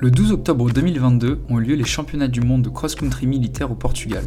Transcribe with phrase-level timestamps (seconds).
[0.00, 3.74] Le 12 octobre 2022 ont eu lieu les championnats du monde de cross-country militaire au
[3.74, 4.22] Portugal.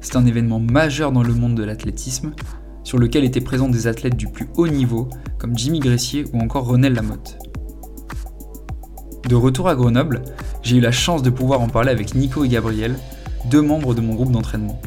[0.00, 2.32] C'est un événement majeur dans le monde de l'athlétisme,
[2.82, 5.08] sur lequel étaient présents des athlètes du plus haut niveau
[5.38, 7.38] comme Jimmy Gressier ou encore Ronel Lamotte.
[9.28, 10.22] De retour à Grenoble,
[10.62, 12.96] j'ai eu la chance de pouvoir en parler avec Nico et Gabriel,
[13.52, 14.82] deux membres de mon groupe d'entraînement.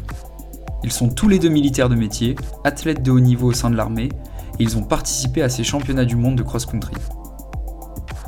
[0.84, 2.36] Ils sont tous les deux militaires de métier,
[2.66, 4.10] athlètes de haut niveau au sein de l'armée,
[4.60, 6.96] et ils ont participé à ces championnats du monde de cross-country.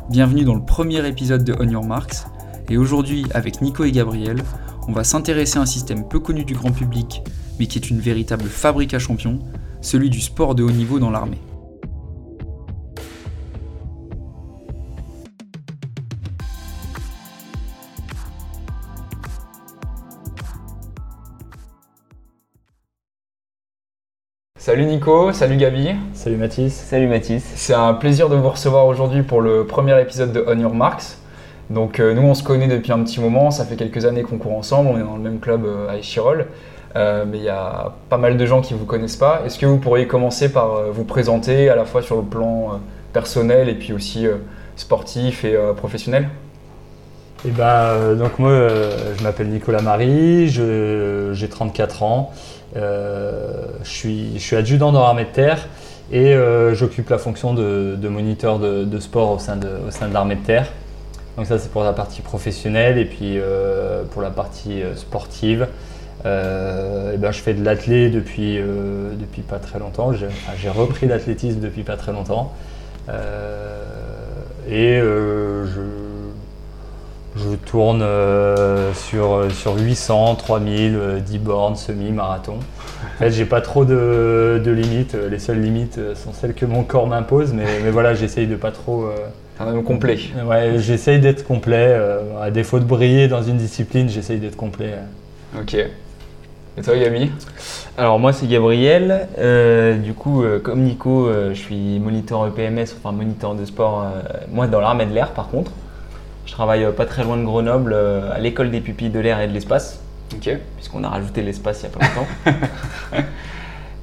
[0.09, 2.27] Bienvenue dans le premier épisode de On Your Marks,
[2.69, 4.41] et aujourd'hui avec Nico et Gabriel,
[4.87, 7.23] on va s'intéresser à un système peu connu du grand public,
[7.59, 9.39] mais qui est une véritable fabrique à champions,
[9.81, 11.41] celui du sport de haut niveau dans l'armée.
[24.67, 25.95] Salut Nico, salut Gabi.
[26.13, 26.73] Salut Mathis.
[26.73, 27.41] Salut Mathis.
[27.55, 31.19] C'est un plaisir de vous recevoir aujourd'hui pour le premier épisode de On Your Marks.
[31.69, 34.37] Donc euh, nous on se connaît depuis un petit moment, ça fait quelques années qu'on
[34.37, 36.47] court ensemble, on est dans le même club euh, à Échirol.
[36.97, 39.41] Euh, mais il y a pas mal de gens qui ne vous connaissent pas.
[39.45, 42.73] Est-ce que vous pourriez commencer par euh, vous présenter à la fois sur le plan
[42.73, 42.77] euh,
[43.13, 44.35] personnel et puis aussi euh,
[44.75, 46.27] sportif et euh, professionnel?
[47.45, 52.31] Et ben, donc moi, euh, je m'appelle Nicolas Marie, j'ai 34 ans,
[52.75, 55.67] euh, je, suis, adjudant dans l'armée de terre
[56.11, 56.35] et
[56.73, 60.67] j'occupe la fonction de, moniteur de, sport au sein de, l'armée de terre.
[61.37, 63.37] Donc ça c'est pour la partie professionnelle et puis
[64.11, 65.67] pour la partie sportive.
[66.25, 68.61] eh ben, je fais de l'athlé depuis,
[69.47, 70.11] pas très longtemps.
[70.13, 72.53] J'ai repris l'athlétisme depuis pas très longtemps.
[74.69, 76.06] Et je,
[77.37, 82.55] je tourne euh, sur, sur 800, 3000, euh, 10 bornes, semi-marathon.
[82.57, 85.15] En fait, j'ai pas trop de, de limites.
[85.29, 88.55] Les seules limites euh, sont celles que mon corps m'impose, mais, mais voilà, j'essaye de
[88.55, 89.05] pas trop.
[89.05, 89.15] euh,
[89.59, 90.17] Un homme complet.
[90.45, 91.87] ouais, j'essaye d'être complet.
[91.89, 94.95] euh, à défaut de briller dans une discipline, j'essaye d'être complet.
[95.59, 95.75] Ok.
[96.79, 97.31] Et toi Gabi?
[97.97, 99.27] Alors moi c'est Gabriel.
[99.39, 104.03] Euh, du coup, euh, comme Nico, euh, je suis moniteur EPMS, enfin moniteur de sport,
[104.03, 104.21] euh,
[104.51, 105.71] moi dans l'armée de l'air par contre.
[106.47, 109.39] Je travaille euh, pas très loin de Grenoble, euh, à l'école des pupilles de l'air
[109.41, 109.99] et de l'espace,
[110.33, 110.49] Ok.
[110.77, 112.27] puisqu'on a rajouté l'espace il y a pas longtemps.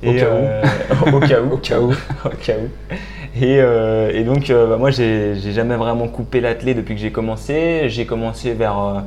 [0.07, 0.45] Au cas où.
[0.45, 0.63] euh,
[1.13, 1.53] au cas où.
[1.55, 1.93] Au cas où.
[1.93, 2.95] au cas où.
[3.43, 7.11] Et, euh, et donc, euh, bah, moi, j'ai jamais vraiment coupé l'athlé depuis que j'ai
[7.11, 7.85] commencé.
[7.89, 9.03] J'ai commencé vers,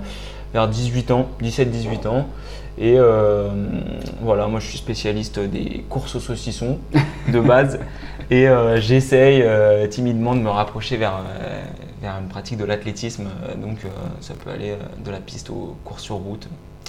[0.54, 2.26] vers 18 ans, 17-18 ans.
[2.80, 3.48] Et euh,
[4.22, 6.80] voilà, moi, je suis spécialiste des courses au saucisson
[7.32, 7.80] de base.
[8.32, 11.22] et euh, j'essaye euh, timidement de me rapprocher vers,
[12.02, 13.28] vers une pratique de l'athlétisme.
[13.50, 13.90] Euh, Donc, euh,
[14.22, 16.48] ça peut aller euh, de la piste aux courses sur route,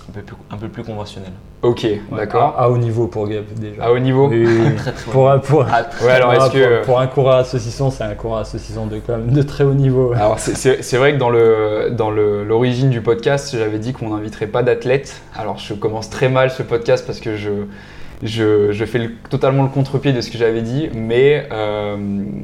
[0.09, 1.33] un peu plus, un peu plus conventionnel.
[1.63, 2.55] Ok, d'accord.
[2.57, 3.83] À, à haut niveau pour Gab déjà.
[3.85, 4.75] À haut niveau Oui, oui, oui.
[4.77, 6.77] Très, très pour, un- pour, Ouais, alors pour que.
[6.79, 9.43] pour, pour un coureur à saucisson, c'est un coureur à saucisson de, quand même de
[9.43, 10.13] très haut niveau.
[10.15, 13.93] Alors c'est- c'est c'est vrai que dans le dans le- l'origine du podcast, j'avais dit
[13.93, 15.21] qu'on n'inviterait pas d'athlètes.
[15.35, 17.51] Alors je commence très mal ce podcast parce que je
[18.23, 21.97] je, fais le- totalement le contre-pied de ce que j'avais dit, mais euh,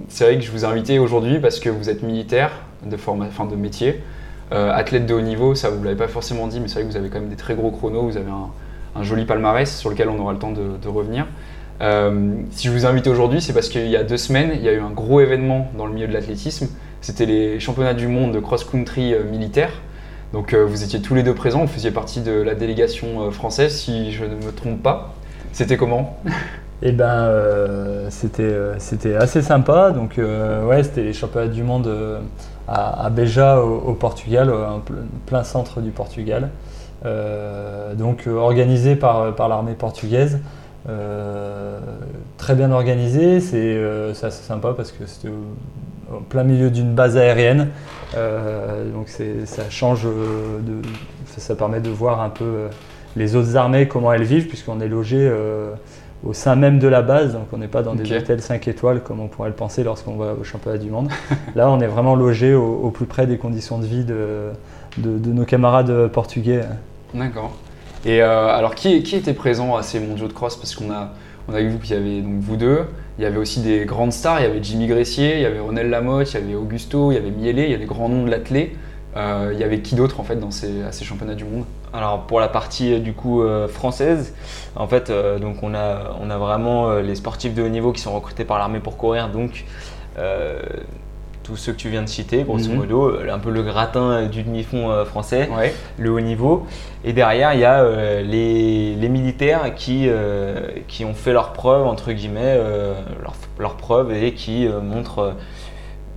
[0.08, 2.52] c'est vrai que je vous ai invité aujourd'hui parce que vous êtes militaire
[2.86, 4.02] de de métier,
[4.52, 5.54] euh, athlète de haut niveau.
[5.54, 7.36] Ça vous l'avez pas forcément dit, mais c'est vrai que vous avez quand même des
[7.36, 8.02] très gros chronos.
[8.02, 11.26] Vous avez un, joli palmarès sur lequel on aura le temps de, revenir.
[11.80, 14.62] Euh, si je vous ai invité aujourd'hui, c'est parce qu'il y a deux semaines, il
[14.62, 16.68] y a eu un gros événement dans le milieu de l'athlétisme.
[17.00, 19.72] C'était les championnats du monde de cross-country militaire.
[20.32, 24.12] Donc vous étiez tous les deux présents, vous faisiez partie de la délégation française, si
[24.12, 25.14] je ne me trompe pas.
[25.54, 26.18] C'était comment
[26.82, 29.92] Et ben, euh, c'était euh, c'était assez sympa.
[29.92, 31.88] Donc, euh, ouais, c'était les championnats du monde
[32.66, 36.50] à, Beja, au, Portugal, en ple- plein centre du Portugal.
[37.04, 40.40] Donc, organisé par, par l'armée portugaise.
[42.38, 43.40] Très bien organisé.
[43.40, 43.78] C'est
[44.26, 47.68] assez sympa parce que c'était au plein milieu d'une base aérienne.
[48.14, 50.08] Donc, ça change.
[51.36, 52.68] Ça, permet de voir un peu
[53.16, 55.18] les autres armées, comment elles vivent, puisqu'on est logé.
[55.20, 55.70] euh,
[56.26, 59.02] au sein même de la base, donc on n'est pas dans des hôtels 5 étoiles
[59.02, 61.10] comme on pourrait le penser lorsqu'on va au championnat du monde.
[61.54, 64.48] Là, on est vraiment logé au, au plus près des conditions de vie de,
[64.96, 66.62] de- de nos camarades portugais.
[67.12, 67.52] D'accord.
[68.06, 70.56] Et euh, alors, qui, qui était présent à ces mondiaux de cross?
[70.56, 71.10] Parce qu'on a,
[71.46, 72.86] on a vu qu'il y avait donc vous deux,
[73.18, 75.60] il y avait aussi des grandes stars, il y avait Jimmy Gressier, il y avait
[75.60, 78.08] Ronel Lamotte, il y avait Augusto, il y avait Miele, il y a des grands
[78.08, 78.74] noms de l'athlé.
[79.16, 81.64] Euh, il y avait qui d'autre en fait dans ces, à ces championnats du monde?
[81.92, 84.34] Alors pour la partie euh, du coup euh, française,
[84.74, 88.12] en fait donc on a on a vraiment les sportifs de haut niveau qui sont
[88.12, 89.64] recrutés par l'armée pour courir donc
[91.44, 92.76] tous ceux que tu viens de citer grosso Mhm.
[92.76, 95.74] modo un peu le gratin du demi-fond français, Ouais.
[95.98, 96.66] le haut niveau
[97.04, 101.52] et derrière il y a euh, les, les militaires qui euh, qui ont fait leurs
[101.52, 102.94] preuves entre guillemets euh,
[103.58, 105.34] leurs preuves et qui montrent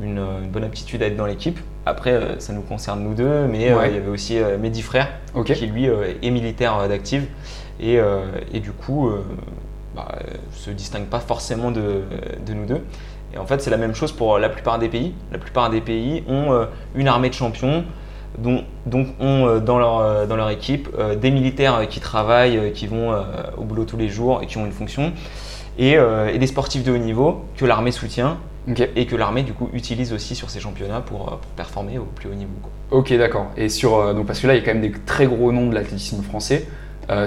[0.01, 1.59] une, bonne aptitude à être dans l'équipe.
[1.88, 5.07] Après, ça nous concerne nous deux, mais il y avait aussi Mehdi Frère,
[5.45, 7.25] qui lui est militaire d'active.
[7.80, 8.00] Et,
[8.60, 9.10] du coup,
[9.95, 10.07] bah,
[10.51, 12.01] se distingue pas forcément de,
[12.54, 12.84] nous deux.
[13.34, 15.13] Et en fait, c'est la même chose pour la plupart des pays.
[15.31, 17.86] La plupart des pays ont une armée de champions,
[18.38, 20.89] dont, donc ont dans leur, dans leur équipe
[21.19, 23.16] des militaires qui travaillent, qui vont
[23.57, 25.13] au boulot tous les jours et qui ont une fonction.
[25.79, 28.38] Euh, et, des sportifs de haut niveau que l'armée soutient
[28.95, 32.29] et que l'armée du coup utilise aussi sur ces championnats pour, euh, performer au plus
[32.29, 32.51] haut niveau.
[32.91, 33.47] Ok, d'accord.
[33.56, 35.51] Et sur euh, donc parce que là il y a quand même des très gros
[35.51, 36.65] noms de l'athlétisme français.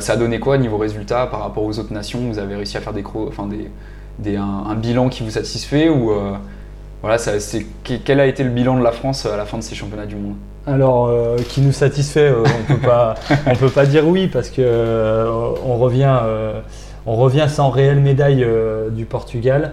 [0.00, 2.20] ça a donné quoi niveau résultat par rapport aux autres nations?
[2.28, 3.48] Vous avez réussi à faire des, enfin,
[4.18, 6.12] des, un, bilan qui vous satisfait ou
[7.00, 7.32] voilà, ça,
[8.04, 10.16] quel a été le bilan de la France à la fin de ces championnats du
[10.16, 10.34] monde?
[10.66, 11.10] Alors,
[11.48, 13.14] qui nous satisfait, on peut pas,
[13.46, 15.26] on peut pas dire oui parce que
[15.64, 16.18] on revient
[17.06, 19.72] on revient sans réelle médaille euh, du Portugal,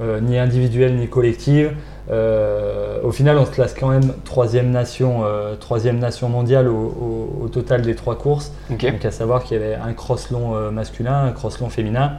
[0.00, 1.72] euh, ni individuelle ni collective.
[2.10, 5.22] Euh, au final, on se classe quand même troisième nation,
[5.60, 8.52] troisième nation mondiale au, total des trois courses.
[8.70, 12.14] Donc, à savoir qu'il y avait un cross long masculin, un cross long féminin.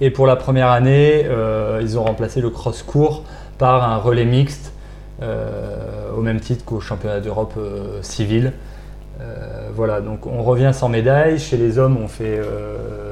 [0.00, 1.26] Et pour la première année,
[1.80, 3.24] ils ont remplacé le cross court
[3.58, 4.72] par un relais mixte,
[5.20, 7.58] au même titre qu'au championnat d'Europe
[8.02, 8.52] civil.
[9.20, 11.38] Euh, voilà, donc on revient sans médaille.
[11.38, 12.40] Chez les hommes, on fait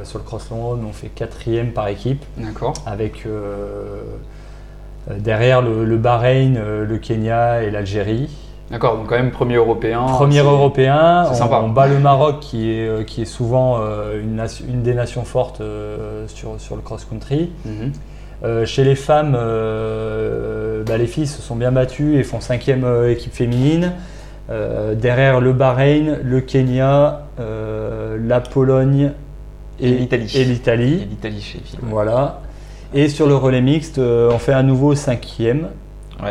[0.05, 2.25] sur le cross long on fait quatrième par équipe.
[2.37, 2.75] D'accord.
[2.87, 4.03] Avec euh,
[5.19, 8.29] derrière le, Bahreïn, le Kenya et l'Algérie.
[8.71, 10.03] D'accord, donc quand même premier européen.
[10.03, 11.63] Premier européen, on, sympa.
[11.65, 13.79] on, bat le Maroc qui est, qui est souvent
[14.13, 15.63] une, une, des nations fortes
[16.27, 17.51] sur, sur, le cross-country.
[17.65, 18.67] Mhm.
[18.67, 23.95] chez les femmes, bah, les filles se sont bien battues et font cinquième équipe féminine.
[24.51, 29.13] Euh, derrière le Bahreïn, le Kenya, euh, la Pologne
[29.81, 30.31] et l'Italie.
[30.35, 31.07] Et l'Italie.
[31.09, 32.41] l'Italie chez Voilà.
[32.95, 35.69] Et sur le relais mixte, euh, on fait à nouveau cinquième,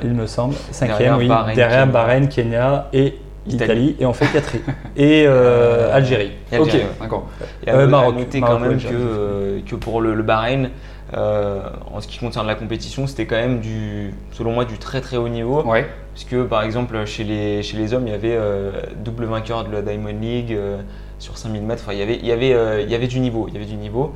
[0.04, 0.56] il me semble.
[0.72, 1.30] Cinquième, oui.
[1.56, 3.16] derrière Bahreïn, Kenya et
[3.46, 3.96] Italie.
[4.00, 4.66] Et on fait quatrième.
[4.98, 6.32] et Algérie.
[6.58, 7.28] ok, d'accord.
[7.66, 8.18] Maroc.
[8.18, 10.70] noter quand même que, que, pour le, le Bahreïn,
[11.14, 15.18] en ce qui concerne la compétition, c'était quand même du, selon moi, du très très
[15.18, 15.64] haut niveau.
[15.64, 15.86] Ouais.
[16.18, 18.72] Puisque par exemple chez les, chez les hommes, il y avait euh,
[19.06, 20.82] double vainqueur de la Diamond League euh,
[21.20, 21.84] sur 5000 mètres.
[21.84, 23.48] Enfin, il y avait, il y avait, euh, il y avait du niveau.
[23.48, 24.14] Il y avait du niveau.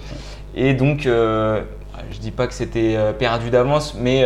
[0.56, 4.26] Et donc, je dis pas que c'était perdu d'avance, mais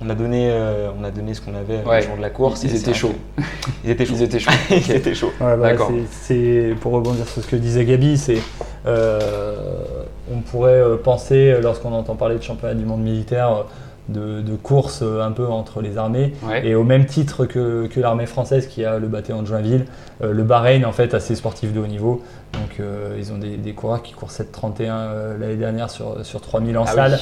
[0.00, 0.52] on a donné,
[0.98, 2.02] on a donné ce qu'on avait ouais.
[2.02, 2.62] jour de la course.
[2.62, 3.14] Ils, étaient chauds.
[3.84, 4.14] Ils étaient chauds.
[4.14, 4.50] Ils étaient chauds.
[4.70, 5.32] Ils étaient chauds.
[5.40, 5.90] Bah, D'accord.
[6.10, 8.38] C'est pour rebondir sur ce que disait Gabi, c'est
[8.84, 13.64] on pourrait penser lorsqu'on entend parler de championnat du monde militaire
[14.08, 16.32] de, course euh, un peu entre les armées.
[16.62, 19.86] Et au même titre que, l'armée française qui a le bataillon de Joinville,
[20.22, 22.22] euh, le Bahreïn en fait a ses sportifs de haut niveau.
[22.52, 26.84] Donc euh, ils ont des, coureurs qui courent 7,31 l'année dernière sur, sur 3000 en
[26.84, 27.18] ah salle.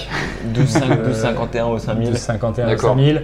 [0.54, 2.12] 12,51 au 5000.
[2.12, 3.22] 12,51 au 5000.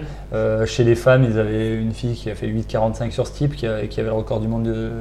[0.65, 3.99] chez les femmes, ils avaient une fille qui a fait 8,45 sur steep, qui, qui,
[3.99, 4.91] avait le record du monde de,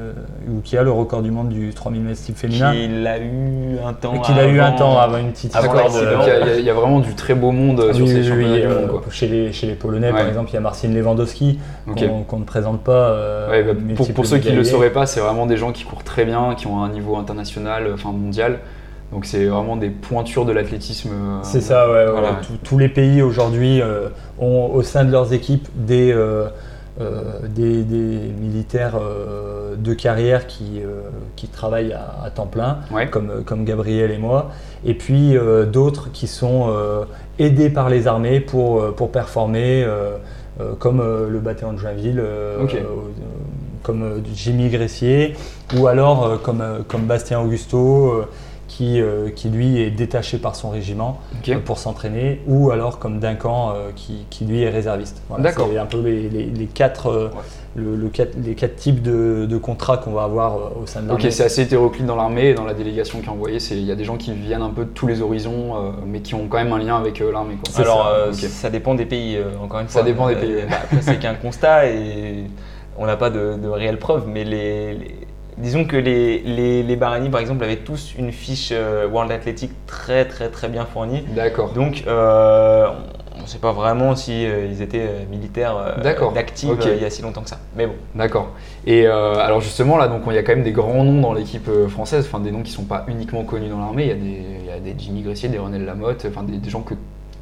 [0.48, 2.72] ou qui a le record du monde du 3000 mètres steep féminin.
[2.72, 4.20] Qui l'a eu un temps.
[4.20, 5.86] Qui l'a eu un temps avant une petite histoire.
[6.58, 9.00] Il y, a vraiment du très beau monde sur ces championnats du monde.
[9.10, 12.82] Chez, les, chez les Polonais, par exemple, il y a Marcin Lewandowski qu'on ne présente
[12.82, 13.48] pas.
[13.48, 16.04] Bah, pour, pour ceux qui ne le sauraient pas, c'est vraiment des gens qui courent
[16.04, 18.60] très bien, qui ont un niveau international, enfin mondial.
[19.12, 21.10] Donc c'est vraiment des pointures de l'athlétisme.
[21.10, 22.06] Euh, c'est ça, ouais.
[22.62, 24.08] tous les pays aujourd'hui euh,
[24.38, 26.48] ont au sein de leurs équipes des, euh,
[27.48, 27.84] des,
[28.38, 28.98] militaires
[29.76, 30.82] de carrière qui,
[31.34, 32.78] qui travaillent à, temps plein,
[33.10, 34.50] comme, comme Gabriel et moi,
[34.84, 35.34] et puis
[35.72, 36.68] d'autres qui sont
[37.38, 39.86] aidés par les armées pour, pour performer,
[40.78, 42.22] comme le bataillon de Joinville
[43.82, 45.34] comme euh, Jimmy Gressier,
[45.76, 48.24] ou alors euh, comme, euh, comme Bastien Augusto,
[48.68, 49.02] qui,
[49.34, 51.18] qui, lui est détaché par son régiment
[51.64, 55.20] pour s'entraîner, ou alors comme Duncan qui, qui, lui est réserviste.
[55.40, 55.68] D'accord.
[55.72, 57.32] C'est un peu les, les, quatre,
[57.74, 58.10] le,
[58.44, 61.24] les quatre types de, de contrats qu'on va avoir au sein de l'armée.
[61.24, 63.58] Ok, c'est assez hétéroclite dans l'armée et dans la délégation qui est envoyée.
[63.72, 66.36] Il y a des gens qui viennent un peu de tous les horizons, mais qui
[66.36, 67.58] ont quand même un lien avec l'armée.
[67.74, 68.48] Alors, ça.
[68.48, 68.70] ça.
[68.70, 70.00] dépend des pays, encore une fois.
[70.00, 70.62] Ça dépend des pays.
[70.70, 72.44] Bah, après, c'est qu'un constat et
[73.00, 75.16] on n'a pas de, réelles preuves, mais les,
[75.56, 80.26] disons que les, les, les par exemple, avaient tous une fiche euh, World Athletic très
[80.26, 81.24] très très bien fournie.
[81.34, 81.72] D'accord.
[81.72, 82.86] Donc, euh,
[83.38, 85.96] on ne sait pas vraiment si euh, ils étaient militaires
[86.34, 87.58] d'actifs il y a si longtemps que ça.
[87.74, 87.94] Mais bon.
[88.14, 88.50] D'accord.
[88.86, 91.70] Et alors justement, là, donc il y a quand même des grands noms dans l'équipe
[91.88, 94.04] française, enfin des noms qui ne sont pas uniquement connus dans l'armée.
[94.04, 96.58] Il y, a des, il y a des Jimmy Gressier, des René Lamotte, enfin des,
[96.58, 96.94] des gens que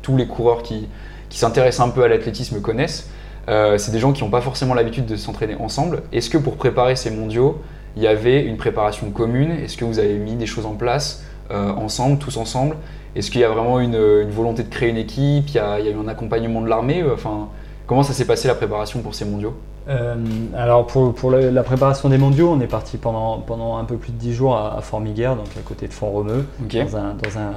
[0.02, 0.86] tous les coureurs qui,
[1.28, 3.10] qui s'intéressent un peu à l'athlétisme connaissent.
[3.49, 6.02] Euh, c'est des gens qui n'ont pas forcément l'habitude de s'entraîner ensemble.
[6.12, 7.61] Est-ce que pour préparer ces mondiaux,
[7.97, 9.50] il y avait une préparation commune?
[9.50, 12.76] Est-ce que vous avez mis des choses en place euh, ensemble, tous ensemble?
[13.17, 15.49] Est-ce qu'il y a vraiment une, volonté de créer une équipe?
[15.49, 17.02] Il y, a, eu un accompagnement de l'armée?
[17.11, 17.49] Enfin,
[17.87, 19.55] Comment ça s'est passé la préparation pour ces mondiaux?
[19.88, 20.14] Euh,
[20.55, 24.19] alors pour, la, préparation des mondiaux, on est parti pendant, pendant un peu plus de
[24.19, 27.52] 10 jours à, Fort-Miguel, donc à côté de Font-Romeu, dans, un, dans, un,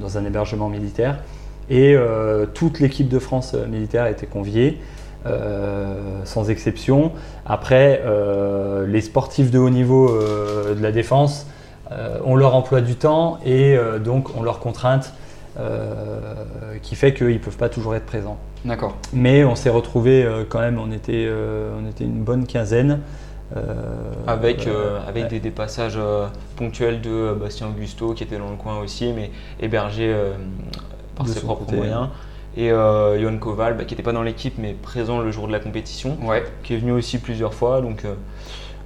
[0.00, 1.18] dans, un, hébergement militaire.
[1.68, 1.94] Et
[2.54, 4.80] toute l'équipe de France militaire était conviée.
[6.24, 7.12] Sans exception.
[7.46, 8.02] Après,
[8.86, 11.46] les sportifs de haut niveau de la défense
[12.24, 15.12] ont leur emploi du temps et donc ont leurs contraintes
[15.58, 18.38] euh, qui fait qu'ils ne peuvent pas toujours être présents.
[18.64, 18.96] D'accord.
[19.12, 23.00] Mais on s'est retrouvés euh, quand même, on était, euh, on était une bonne quinzaine.
[24.28, 24.68] avec
[25.08, 25.98] avec des, passages
[26.54, 30.14] ponctuels de Bastien Augusto qui était dans le coin aussi, mais hébergé
[31.16, 32.08] par ses propres moyens.
[32.56, 35.60] Et Johan Koval, bah, qui n'était pas dans l'équipe, mais présent le jour de la
[35.60, 36.44] compétition, ouais.
[36.62, 37.80] qui est venu aussi plusieurs fois.
[37.80, 38.04] Donc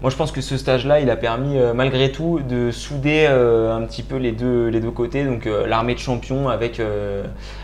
[0.05, 3.75] moi, je pense que ce stage-là, il a permis, euh, malgré tout, de souder euh,
[3.75, 5.25] un petit peu les deux, les deux côtés.
[5.25, 6.79] Donc, euh, l'armée de champions avec,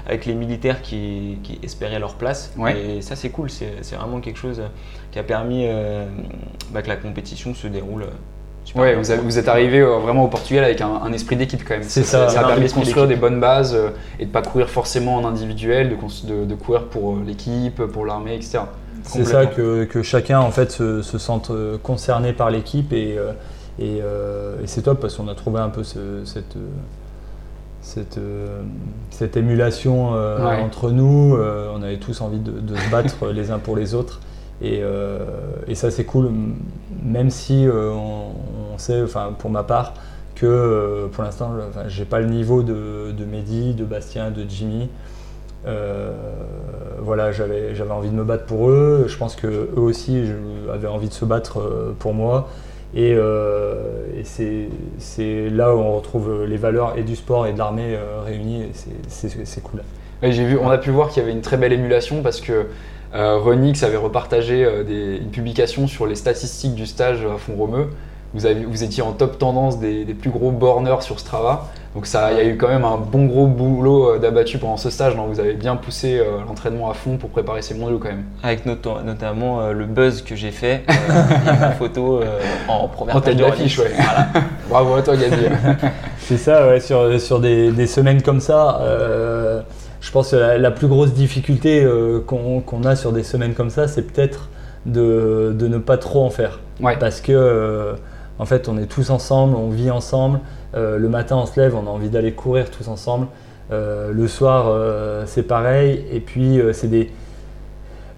[0.07, 2.55] avec les militaires qui, espéraient leur place.
[2.75, 3.51] Et ça, c'est cool.
[3.51, 4.63] C'est vraiment quelque chose
[5.13, 5.67] qui a permis
[6.73, 8.07] bah, que la compétition se déroule.
[8.75, 11.83] Ouais, vous, vous, êtes arrivé vraiment au Portugal avec un, esprit d'équipe quand même.
[11.83, 12.29] C'est ça.
[12.29, 13.77] Ça a permis de construire des bonnes bases
[14.19, 18.37] et de ne pas courir forcément en individuel, de, de courir pour l'équipe, pour l'armée,
[18.37, 18.61] etc.
[19.05, 23.33] C'est ça que, chacun en fait se, sente euh, concerné par l'équipe et, euh,
[23.81, 26.57] euh, et, c'est top parce qu'on a trouvé un peu cette,
[27.83, 28.19] cette,
[29.11, 31.37] cette, émulation entre nous.
[31.75, 34.21] on avait tous envie de, se battre les uns pour les autres
[34.63, 34.83] et,
[35.67, 36.31] et ça c'est cool
[37.03, 39.95] même si on, sait, enfin pour ma part,
[40.35, 41.53] que pour l'instant
[41.89, 44.89] j'ai pas le niveau de, de Mehdi, de Bastien, de Jimmy.
[45.67, 46.13] Euh,
[46.99, 49.07] voilà, j'avais envie de me battre pour eux.
[49.09, 50.23] Je pense que eux aussi
[50.73, 52.49] avaient envie de se battre euh, pour moi.
[52.95, 57.97] Et, euh, c'est là où on retrouve les valeurs et du sport et de l'armée
[58.25, 58.65] réunies.
[59.09, 59.83] C'est cool.
[60.23, 62.67] j'ai vu, on a pu voir qu'il y avait une très belle émulation parce que
[63.13, 67.89] Renix avait repartagé une publication sur les statistiques du stage à Font-Romeu.
[68.33, 71.67] Vous, vous, étiez en top tendance des, des plus gros borneurs sur Strava.
[71.97, 74.77] Donc ça, il y a eu quand même un bon gros boulot euh, d'abattu pendant
[74.77, 75.17] ce stage.
[75.17, 78.23] Donc vous avez bien poussé euh, l'entraînement à fond pour préparer ces mondiaux quand même.
[78.45, 82.21] Avec notamment euh, le buzz que j'ai fait, une photo
[82.69, 83.91] en première en tête d'affiche, ouais.
[84.69, 85.43] Bravo à toi, Gabi.
[86.19, 88.81] C'est ça, ouais, sur, sur des, des, semaines comme ça.
[90.01, 91.87] Je pense que la, plus grosse difficulté
[92.27, 94.49] qu'on a sur des semaines comme ça, c'est peut-être
[94.87, 96.61] de, de, ne pas trop en faire.
[96.81, 96.97] Ouais.
[96.99, 97.97] Parce que
[98.41, 100.41] en fait, on est tous ensemble, on vit ensemble.
[100.75, 103.27] Euh, le matin, on se lève, on a envie d'aller courir tous ensemble.
[103.71, 106.07] Euh, le soir, euh, c'est pareil.
[106.11, 107.11] Et puis, c'est des.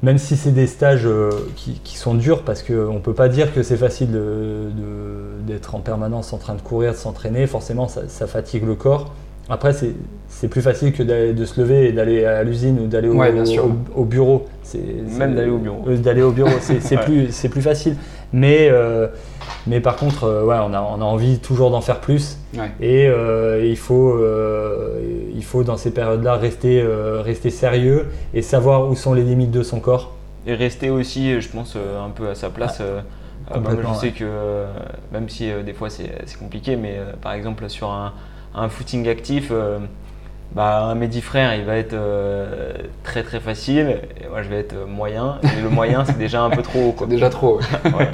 [0.05, 1.09] Même si c'est des stages
[1.57, 4.11] qui, sont durs, parce qu'on ne peut pas dire que c'est facile
[5.47, 9.12] d'être en permanence en train de courir, de s'entraîner, forcément ça, fatigue le corps.
[9.53, 9.73] Après,
[10.29, 14.47] c'est plus facile que de se lever et d'aller à l'usine ou d'aller au, bureau.
[15.19, 15.85] Même d'aller au bureau.
[15.97, 17.97] D'aller au bureau, c'est plus, plus facile.
[18.33, 18.71] Mais
[19.67, 22.39] mais par contre, euh, on, a, envie toujours d'en faire plus.
[22.81, 25.01] Et euh, il, faut, euh,
[25.35, 26.85] il faut, dans ces périodes-là, rester,
[27.21, 30.13] rester sérieux et savoir où sont les limites de son corps.
[30.47, 32.83] Et rester aussi, je pense, un peu à sa place.
[33.51, 34.25] Ah, je sais que,
[35.13, 38.13] même si des fois c'est compliqué, mais par exemple, sur un,
[38.55, 39.53] un footing actif,
[40.55, 44.59] bah, un Mehdi Frère, il va être euh, très très facile, et moi je vais
[44.59, 47.07] être moyen, et le moyen c'est déjà un peu trop haut.
[47.13, 47.59] Déjà trop,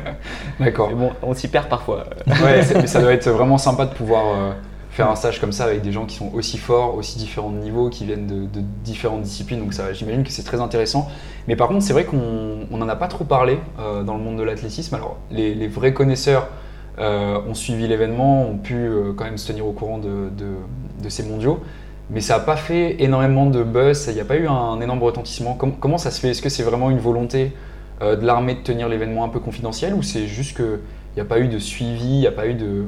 [0.61, 0.89] D'accord.
[0.89, 2.05] Mais bon, on s'y perd parfois.
[2.45, 4.53] ouais, ça doit être vraiment sympa de pouvoir euh,
[4.91, 7.59] faire un stage comme ça avec des gens qui sont aussi forts, aussi différents de
[7.59, 11.09] niveau, qui viennent de, différentes disciplines, donc j'imagine que c'est très intéressant.
[11.49, 14.37] Mais par contre, c'est vrai qu'on n'en a pas trop parlé euh, dans le monde
[14.37, 14.95] de l'athlétisme.
[14.95, 16.49] Alors, les, vrais connaisseurs
[16.99, 21.63] ont suivi l'événement, ont pu quand même se tenir au courant de, de ces mondiaux
[22.11, 25.03] mais ça n'a pas fait énormément de buzz, il n'y a pas eu un énorme
[25.03, 25.55] retentissement.
[25.55, 26.31] comment ça se fait?
[26.31, 27.53] Est-ce que c'est vraiment une volonté
[28.01, 30.79] euh, de l'armée de tenir l'événement un peu confidentiel ou c'est juste qu'il
[31.17, 32.85] n'y a pas eu de suivi, il n'y a pas eu de,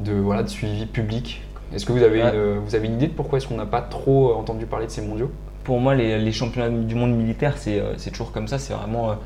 [0.00, 1.42] de, voilà, de suivi public?
[1.74, 3.82] Est-ce que vous avez, une, vous avez une idée de pourquoi est-ce qu'on n'a pas
[3.82, 5.30] trop entendu parler de ces mondiaux?
[5.64, 8.58] Pour moi, les, championnats du monde militaire, c'est euh, toujours comme ça.
[8.58, 9.16] C'est vraiment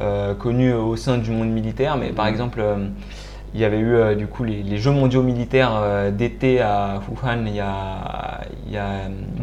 [0.00, 1.96] euh, connu au sein du monde militaire.
[1.96, 2.28] Mais par mmh.
[2.28, 2.60] exemple,
[3.56, 7.46] il y avait eu euh, du coup les, Jeux mondiaux militaires euh, d'été à Wuhan
[7.46, 8.78] il y a, il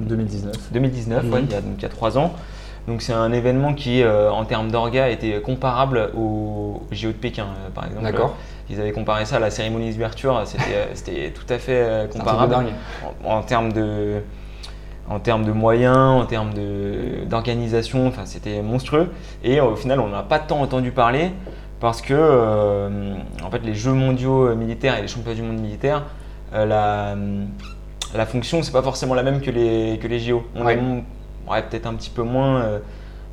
[0.06, 0.54] 2019.
[0.72, 2.32] 2019, il, y a, donc, il y a trois ans.
[2.88, 7.48] Donc c'est un événement qui, euh, en termes d'orga, était comparable au JO de Pékin,
[7.74, 8.04] par exemple.
[8.04, 8.36] D'accord.
[8.70, 10.44] Ils avaient comparé ça à la cérémonie d'ouverture,
[10.94, 12.56] c'était tout à fait comparable
[13.26, 14.22] en, en, termes de
[15.10, 16.54] en termes de moyens, en termes
[17.28, 19.12] d'organisation, enfin c'était monstrueux.
[19.44, 21.32] Et au final, on n'a pas tant entendu parler
[21.84, 23.14] parce que euh,
[23.44, 26.06] en fait, les Jeux mondiaux euh, militaires et les championnats du monde militaire,
[26.54, 27.14] euh, la,
[28.18, 30.44] la fonction, c'est pas forcément la même que les, que les JO.
[30.56, 31.62] On ouais.
[31.70, 32.80] peut-être un petit peu moins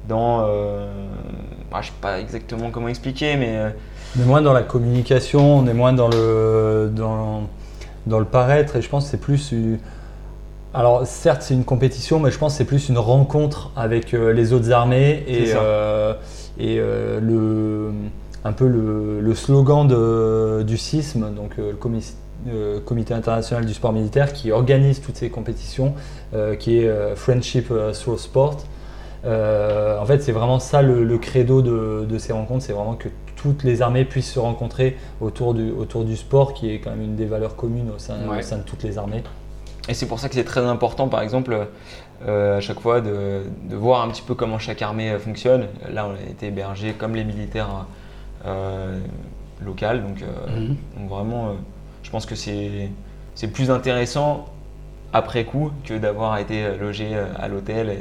[0.09, 0.45] dans.
[0.49, 3.73] je ne sais pas exactement comment expliquer, mais.
[4.19, 7.43] on est moins dans la communication, on est moins dans le, dans,
[8.07, 9.55] dans le paraître, et je pense que c'est plus.
[10.75, 14.53] Alors certes c'est une compétition, mais je pense que c'est plus une rencontre avec les
[14.53, 15.53] autres armées et,
[16.59, 17.93] et le,
[18.45, 19.87] un peu le, slogan
[20.65, 22.15] du CISM, donc le comité
[22.49, 25.95] euh, comité international du sport militaire qui organise toutes ces compétitions,
[26.33, 28.65] euh, qui est euh, Friendship Through Sport.
[29.25, 33.83] en fait, c'est vraiment ça le, credo de, ces rencontres, c'est vraiment que toutes les
[33.83, 37.27] armées puissent se rencontrer autour du, autour du sport, qui est quand même une des
[37.27, 39.23] valeurs communes au sein, de toutes les armées.
[39.91, 41.67] Et c'est pour ça que c'est très important, par exemple,
[42.27, 45.67] à chaque fois de, voir un petit peu comment chaque armée fonctionne.
[45.93, 47.85] Là, on a été hébergé comme les militaires
[48.45, 50.77] locaux, donc, mhm.
[50.97, 51.57] donc vraiment
[52.03, 54.47] je pense que c'est plus intéressant
[55.13, 57.97] après coup que d'avoir été logé euh, à l'hôtel.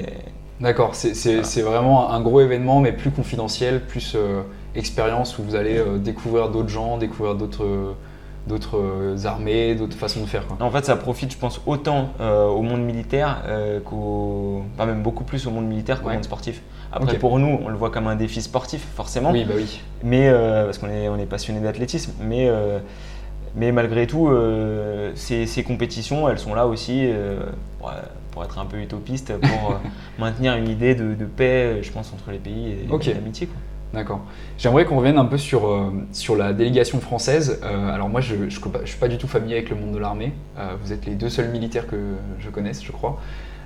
[0.60, 4.41] D'accord, c'est vraiment un gros événement, mais plus confidentiel, plus euh,
[4.75, 7.96] expérience où vous allez euh, découvrir d'autres gens, découvrir d'autres
[8.48, 10.43] d'autres armées, d'autres façons de faire.
[10.60, 13.43] En fait, ça profite, je pense, autant au monde militaire
[13.86, 14.63] qu'au.
[14.75, 16.63] Pas même beaucoup plus au monde militaire qu'au monde sportif.
[16.91, 19.31] Après, pour nous, on le voit comme un défi sportif, forcément.
[19.31, 19.81] Oui, bah oui.
[20.03, 22.13] Mais, parce qu'on est, on est passionné d'athlétisme.
[22.22, 22.50] Mais
[23.55, 27.39] mais malgré tout, euh, ces, compétitions, elles sont là aussi euh,
[28.31, 29.75] pour, être un peu utopiste, pour euh,
[30.19, 33.50] maintenir une idée de, paix, je pense, entre les pays et, d'amitié.
[33.93, 34.22] D'accord.
[34.60, 37.60] J'aimerais qu'on revienne un peu sur, sur la délégation française.
[37.63, 40.31] alors moi, je ne suis pas du tout familier avec le monde de l'armée.
[40.84, 41.98] vous êtes les deux seuls militaires que
[42.39, 43.19] je connaisse, je crois.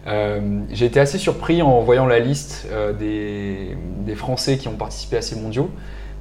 [0.05, 2.67] J'ai été assez surpris en voyant la liste
[2.99, 5.71] des, des, Français qui ont participé à ces mondiaux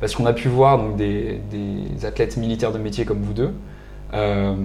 [0.02, 1.38] parce qu'on a pu voir donc, des,
[2.02, 3.52] athlètes militaires de métier comme vous deux,
[4.14, 4.56] euh,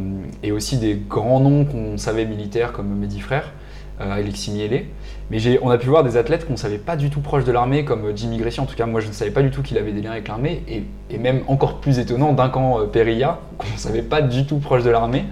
[0.42, 3.54] et aussi des grands noms qu'on savait militaires comme Mehdi Frère,
[4.02, 4.88] euh, Alexis Mielet.
[5.30, 7.52] Mais on a pu voir des athlètes qu'on ne savait pas du tout proches de
[7.52, 8.60] l'armée, comme Jimmy Gressy.
[8.62, 10.28] En tout cas, moi, je ne savais pas du tout qu'il avait des liens avec
[10.28, 10.64] l'armée.
[10.68, 14.58] Et, même encore plus étonnant, d'un camp euh, Perilla, qu'on ne savait pas du tout
[14.58, 15.26] proche de l'armée.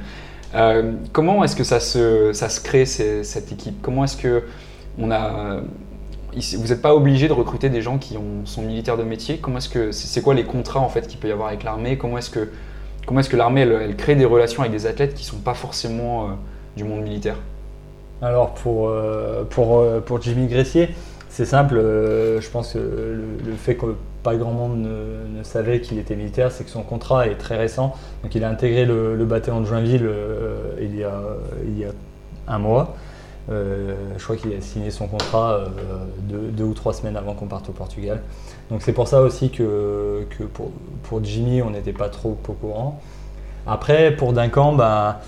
[1.12, 3.82] Comment est-ce que ça se, ça se crée, cette équipe?
[3.82, 4.44] Comment est-ce que
[4.98, 5.62] on a
[6.36, 9.38] vous n'êtes pas obligé de recruter des gens qui sont militaires de métier?
[9.38, 11.98] Comment est-ce que c'est quoi les contrats en fait qu'il peut y avoir avec l'armée?
[11.98, 12.50] Comment est-ce que
[13.06, 16.26] comment est-ce que l'armée elle, crée des relations avec des athlètes qui sont pas forcément
[16.26, 16.28] euh,
[16.76, 17.38] du monde militaire?
[18.22, 20.89] Alors pour euh, pour euh, pour Jimmy Gressier,
[21.36, 21.76] c'est simple.
[21.76, 23.88] je pense que le, fait que
[24.24, 27.93] pas grand monde ne, savait qu'il était militaire, c'est que son contrat est très récent.
[28.24, 30.10] Donc il a intégré le, bataillon de Joinville
[30.80, 31.21] il y a
[31.65, 31.89] il y a
[32.48, 32.95] un mois.
[33.52, 35.67] Euh, je crois qu'il a signé son contrat euh,
[36.52, 38.21] deux, ou trois semaines avant qu'on parte au Portugal.
[38.71, 40.26] Donc c'est pour ça aussi que,
[41.04, 43.00] pour, Jimmy, on n'était pas trop au courant.
[43.67, 45.21] Après, pour Duncan, bah,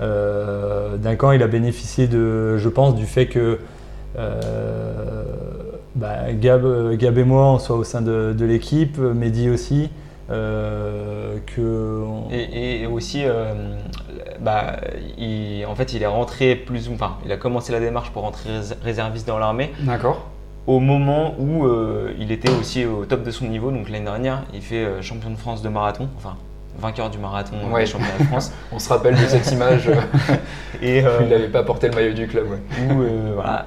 [0.00, 3.58] euh, Duncan, il a bénéficié, de, je pense, du fait que
[5.94, 9.90] bah, Gab, et moi, on soit au sein de, de l'équipe, Mehdi aussi.
[10.30, 13.74] Euh, que et, aussi, euh,
[14.40, 14.76] bah,
[15.18, 18.48] il, en fait, il est rentré plus, enfin, il a commencé la démarche pour rentrer
[18.82, 19.72] réserviste dans l'armée.
[19.80, 20.28] D'accord.
[20.66, 24.44] Au moment où euh, il était aussi au top de son niveau, donc l'année dernière,
[24.54, 26.36] il fait champion de France de marathon, enfin
[26.78, 27.84] vainqueur du marathon, ouais.
[27.84, 28.52] champion de France.
[28.72, 29.90] On se rappelle de cette image.
[30.82, 32.46] et il n'avait pas porté le maillot du club.
[32.48, 33.04] Ouais.
[33.34, 33.66] voilà.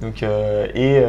[0.00, 1.02] Donc et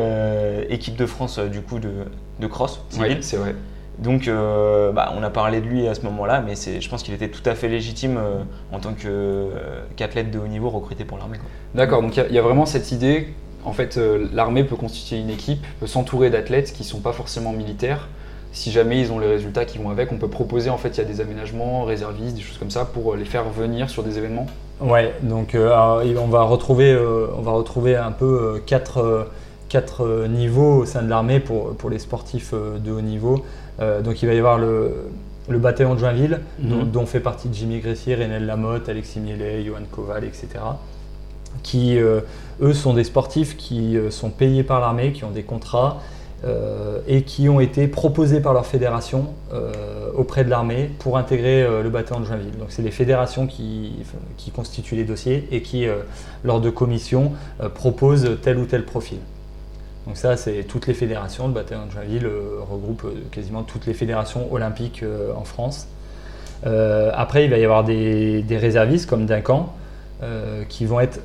[0.70, 1.92] équipe de France du coup de,
[2.40, 2.82] de cross.
[3.00, 3.56] Oui, c'est vrai.
[4.02, 7.14] Donc, euh, bah, on a parlé de lui à ce moment-là, mais je pense qu'il
[7.14, 9.52] était tout à fait légitime euh, en tant euh,
[9.96, 11.38] qu'athlète de haut niveau recruté pour l'armée.
[11.76, 13.28] D'accord, donc il y, a vraiment cette idée,
[13.64, 14.00] en fait,
[14.34, 18.10] l'armée peut constituer une équipe, peut s'entourer d'athlètes qui ne sont pas forcément militaires.
[18.54, 20.98] Si jamais ils ont les résultats qui vont avec, on peut proposer, en fait, il
[20.98, 24.18] y a des aménagements, réservistes, des choses comme ça, pour les faire venir sur des
[24.18, 24.48] événements
[24.82, 26.98] Ouais, donc on, va retrouver,
[27.38, 29.28] on va retrouver un peu quatre,
[29.70, 33.44] quatre niveaux au sein de l'armée pour, pour les sportifs de haut niveau.
[33.82, 35.10] Euh, donc il va y avoir le,
[35.50, 36.92] bataillon de Joinville, mhm.
[36.92, 40.48] dont, fait partie Jimmy Gressier, Renel Lamotte, Alexis Mielet, Johan Koval, etc.
[41.64, 42.22] Qui, euh,
[42.62, 46.00] eux, sont des sportifs qui euh, sont payés par l'armée, qui ont des contrats
[47.08, 49.28] et qui ont été proposés par leur fédération
[50.16, 52.58] auprès de l'armée pour intégrer le bataillon de Joinville.
[52.58, 53.94] Donc c'est les fédérations qui,
[54.56, 55.86] constituent les dossiers et qui,
[56.44, 57.34] lors de commissions,
[57.76, 59.20] proposent tel ou tel profil.
[60.08, 61.48] Donc ça, c'est toutes les fédérations.
[61.48, 65.88] Le bataillon de Joinville euh, regroupe euh, quasiment toutes les fédérations olympiques euh, en France.
[66.64, 69.74] après, il va y avoir des, réservistes comme Duncan
[70.70, 71.20] qui vont être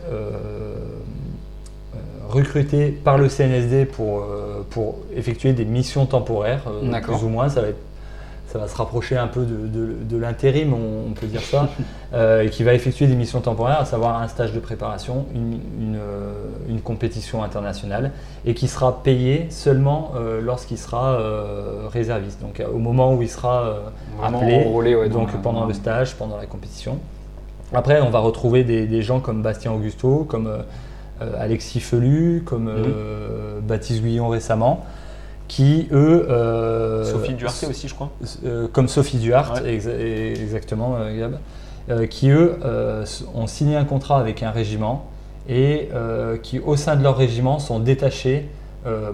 [2.37, 4.27] recrutés par le CNSD pour,
[4.71, 6.63] pour effectuer des missions temporaires,
[7.03, 7.49] plus ou moins.
[7.49, 7.79] Ça va être
[8.57, 11.69] ça va se rapprocher un peu de, l'intérim, on, peut dire ça,
[12.15, 15.61] euh, et qui va effectuer des missions temporaires, à savoir un stage de préparation, une,
[16.69, 18.13] une, compétition internationale,
[18.45, 21.19] et qui sera payé seulement lorsqu'il sera
[21.93, 22.41] réserviste.
[22.41, 23.75] Donc au moment où il sera
[24.23, 24.65] appelé,
[25.09, 26.99] donc pendant le stage, pendant la compétition.
[27.75, 30.49] Après, on va retrouver des, gens comme Bastien Augusto, comme
[31.39, 33.61] Alexis Felu, comme mhm.
[33.67, 34.85] Baptiste Guillon récemment,
[35.49, 36.27] qui eux.
[36.31, 38.11] Euh, Sophie Duarte aussi, je crois.
[38.45, 41.19] Euh, comme Sophie Duarte, exactement, euh,
[41.89, 42.09] Gab.
[42.09, 42.59] qui eux
[43.35, 45.07] ont signé un contrat avec un régiment
[45.49, 45.89] et
[46.43, 48.49] qui, au sein de leur régiment, sont détachés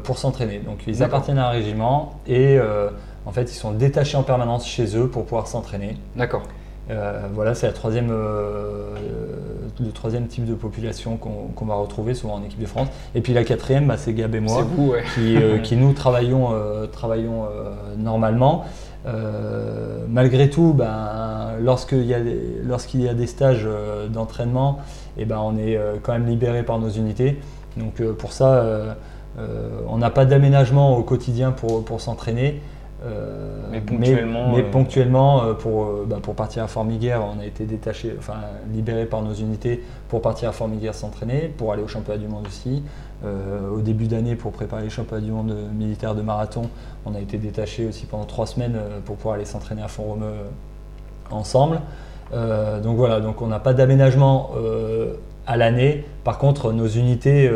[0.04, 0.58] pour s'entraîner.
[0.58, 2.58] Donc ils appartiennent à un régiment et
[3.26, 5.96] en fait ils sont détachés en permanence chez eux pour pouvoir s'entraîner.
[6.16, 6.42] D'accord.
[6.90, 8.94] Euh, voilà, c'est troisième, euh,
[9.80, 12.88] le troisième type de population qu'on va retrouver souvent en équipe de France.
[13.14, 14.66] Et puis la quatrième, bah, c'est Gab et moi,
[15.14, 16.50] qui, euh, qui, nous travaillons,
[16.90, 17.46] travaillons
[17.96, 18.64] normalement.
[20.08, 22.64] malgré tout, ben, lorsqu'il y, a des,
[22.94, 23.68] y a des stages
[24.10, 24.80] d'entraînement,
[25.18, 27.38] et eh ben, on est quand même libéré par nos unités.
[27.76, 28.96] Donc pour ça,
[29.88, 32.60] on n'a pas d'aménagement au quotidien pour, pour s'entraîner.
[33.04, 37.44] Euh, mais ponctuellement, mais, euh, ponctuellement euh, pour, bah, pour partir à Formiguère, on a
[37.44, 38.36] été détaché, enfin
[38.72, 42.46] libéré par nos unités pour partir à Formiguère s'entraîner, pour aller au championnat du monde
[42.46, 42.82] aussi.
[43.24, 46.68] au début d'année, pour préparer les championnats du monde militaire de marathon,
[47.06, 50.32] on a été détaché aussi pendant trois semaines pour pouvoir aller s'entraîner à Font-Romeu
[51.30, 51.80] ensemble.
[52.32, 54.50] donc voilà, donc on n'a pas d'aménagement
[55.46, 56.04] à l'année.
[56.24, 57.50] Par contre, nos unités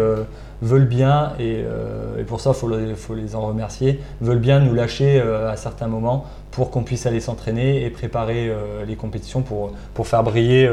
[0.62, 5.20] veulent bien, et, euh, pour ça, il faut, les en remercier, veulent bien nous lâcher
[5.20, 9.72] euh, à certains moments pour qu'on puisse aller s'entraîner et préparer euh, les compétitions pour,
[9.92, 10.70] pour, faire briller,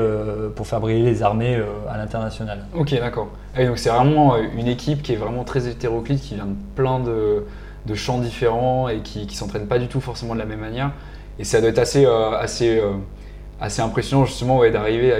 [0.55, 2.65] pour faire briller les armées à l'international.
[2.73, 3.27] Ok, d'accord.
[3.57, 7.45] donc c'est vraiment une équipe qui est vraiment très hétéroclite, qui vient de plein de,
[7.85, 10.91] de champs différents et qui ne s'entraîne pas du tout forcément de la même manière.
[11.39, 12.81] Et ça doit être assez, assez
[13.63, 15.13] assez impressionnant justement d'arriver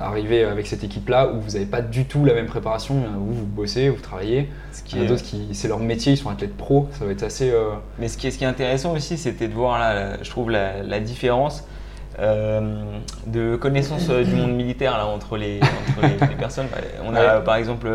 [0.00, 3.32] à arriver avec cette équipe-là où vous n'avez pas du tout la même préparation, où
[3.32, 4.50] vous bossez, vous travaillez.
[4.72, 7.04] Ce qui Il y a d'autres qui, c'est leur métier, ils sont athlètes pro, ça
[7.04, 7.50] va être assez.
[7.50, 10.28] Euh, Mais ce qui est, ce qui est intéressant aussi, c'était de voir là, je
[10.28, 11.64] trouve la, différence.
[12.18, 12.82] Euh,
[13.28, 15.60] de connaissance euh, du monde militaire là, entre, les,
[16.02, 16.66] les, personnes.
[16.72, 17.88] Bah, on a par exemple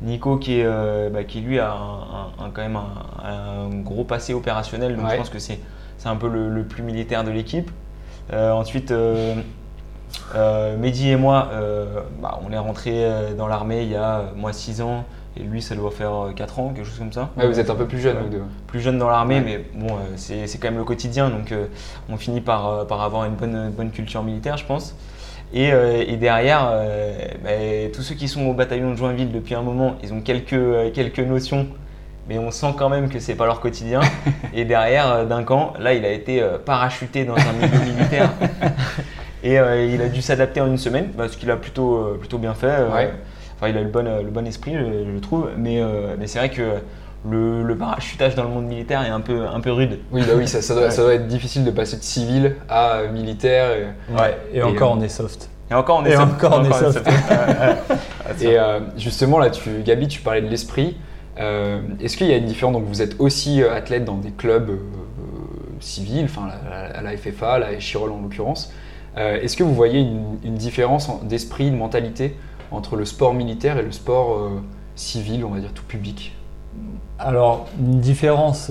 [0.00, 5.10] Nico qui, est, bah, qui lui a un, quand même un, gros passé opérationnel, donc
[5.10, 5.58] je pense que c'est
[6.06, 7.70] un peu le plus militaire de l'équipe.
[8.32, 9.34] Euh, ensuite, euh,
[10.34, 11.50] euh, Mehdi et moi,
[12.20, 15.04] bah, on est rentré dans l'armée il y a moi 6 ans.
[15.36, 17.30] Et lui, ça doit faire 4 ans, quelque chose comme ça.
[17.36, 18.42] vous êtes un peu plus jeune, vous deux.
[18.66, 21.54] Plus jeune dans l'armée, mais bon, c'est quand même le quotidien, donc
[22.08, 24.96] on finit par, par avoir une bonne, bonne culture militaire, je pense.
[25.54, 26.72] Et, et derrière,
[27.44, 27.50] bah,
[27.94, 31.20] tous ceux qui sont au bataillon de Joinville depuis un moment, ils ont quelques, quelques
[31.20, 31.68] notions
[32.30, 34.00] mais on sent quand même que c'est pas leur quotidien.
[34.54, 38.30] et derrière, euh, d'un camp, là, il a été euh, parachuté dans un milieu militaire.
[39.42, 42.38] et euh, il a dû s'adapter en une semaine, bah, ce qu'il a plutôt, plutôt
[42.38, 42.72] bien fait.
[43.56, 45.50] Enfin, il a le bon, le bon esprit, je, trouve.
[45.58, 45.82] Mais,
[46.18, 46.62] mais c'est vrai que
[47.28, 49.98] le, parachutage dans le monde militaire est un peu, un peu rude.
[50.12, 53.72] Oui, bah oui ça, ça, doit, être difficile de passer de civil à militaire.
[53.72, 55.50] Et, ouais, et, encore on est soft.
[55.70, 56.32] Et encore on est soft.
[56.32, 57.06] Encore on est soft.
[58.40, 58.56] et
[58.96, 60.96] justement, là, tu, Gabi, tu parlais de l'esprit.
[61.38, 64.30] Euh, est-ce qu'il y a une différence Donc vous êtes aussi euh, athlète dans des
[64.30, 64.76] clubs euh,
[65.80, 68.72] civils, enfin à la, FFA, la Chirol en l'occurrence.
[69.16, 72.36] Est-ce que vous voyez une, différence d'esprit, de mentalité
[72.70, 74.50] entre le sport militaire et le sport
[74.94, 76.36] civil, on va dire tout public?
[77.18, 78.70] Alors une différence,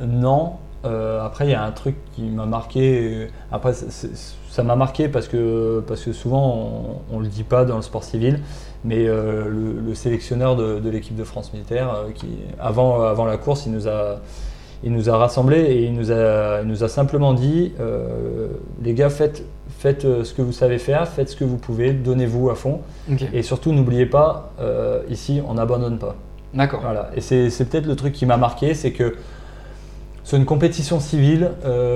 [0.00, 0.54] non.
[0.84, 3.28] Après, il y a un truc qui m'a marqué.
[3.52, 7.76] Après, ça m'a marqué parce que, parce que souvent, on ne le dit pas dans
[7.76, 8.40] le sport civil
[8.84, 9.48] mais euh,
[9.86, 13.88] le, sélectionneur de, l'équipe de France militaire, euh, qui, avant, avant la course, il nous
[13.88, 14.20] a,
[14.82, 18.48] il nous a rassemblés et il nous a, nous a simplement dit euh,
[18.82, 22.50] les gars, faites, faites ce que vous savez faire, faites ce que vous pouvez, donnez-vous
[22.50, 22.80] à fond.
[23.32, 24.52] Et surtout, n'oubliez pas,
[25.08, 26.16] ici, on n'abandonne pas.
[26.54, 26.80] D'accord.
[26.80, 27.10] Voilà.
[27.14, 29.16] Et c'est peut-être le truc qui m'a marqué, c'est que
[30.30, 31.50] sur une compétition civile,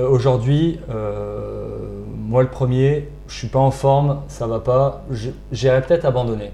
[0.09, 0.77] aujourd'hui,
[2.35, 5.05] moi le premier, je suis pas en forme, ça va pas,
[5.53, 6.51] j'irai peut-être abandonner.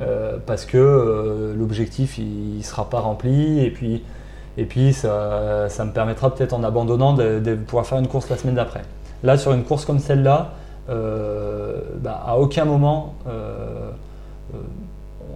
[0.00, 4.02] Euh, parce que euh, l'objectif il ne sera pas rempli et puis,
[4.56, 8.38] et puis ça, ça me permettra peut-être en abandonnant de, pouvoir faire une course la
[8.38, 8.80] semaine d'après.
[9.22, 10.52] Là sur une course comme celle-là,
[10.88, 13.16] euh, bah, à aucun moment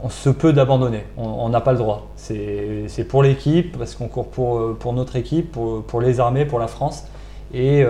[0.05, 2.13] on se peut d'abandonner, on n'a pas le droit.
[2.17, 6.59] C'est pour l'équipe, parce qu'on court pour, pour, notre équipe, pour, pour, les armées, pour
[6.59, 7.07] la France.
[7.53, 7.83] Et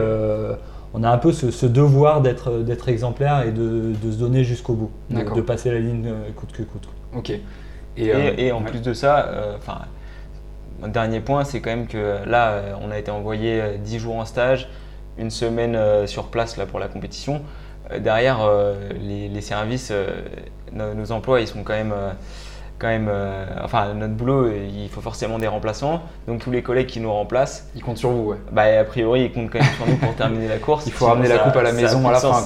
[0.94, 5.40] on a un peu ce, devoir d'être exemplaire et de, se donner jusqu'au bout, de,
[5.40, 6.88] passer la ligne euh, coûte que coûte.
[7.14, 7.32] Ok.
[7.96, 9.82] Et, euh, en plus de ça, euh, enfin.
[10.88, 14.68] dernier point, c'est quand même que là, on a été envoyé 10 jours en stage,
[15.18, 17.42] une semaine sur place là, pour la compétition.
[17.98, 18.48] derrière,
[19.00, 19.92] les, services,
[20.74, 21.94] nos, nos, emplois, ils sont quand même
[22.78, 26.02] quand même, euh, enfin notre boulot, il faut forcément des remplaçants.
[26.26, 28.30] Donc tous les collègues qui nous remplacent, ils comptent sur vous.
[28.30, 28.36] Ouais.
[28.52, 30.86] Bah a priori ils comptent quand même sur nous pour terminer la course.
[30.86, 32.44] Il faut ramener la coupe à la maison à la fin.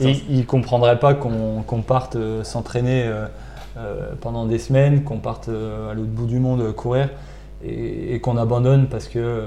[0.00, 5.94] ils, ne comprendraient pas qu'on parte euh, s'entraîner euh, pendant des semaines, qu'on parte à
[5.94, 7.08] l'autre bout du monde courir
[7.64, 9.42] et, qu'on abandonne parce que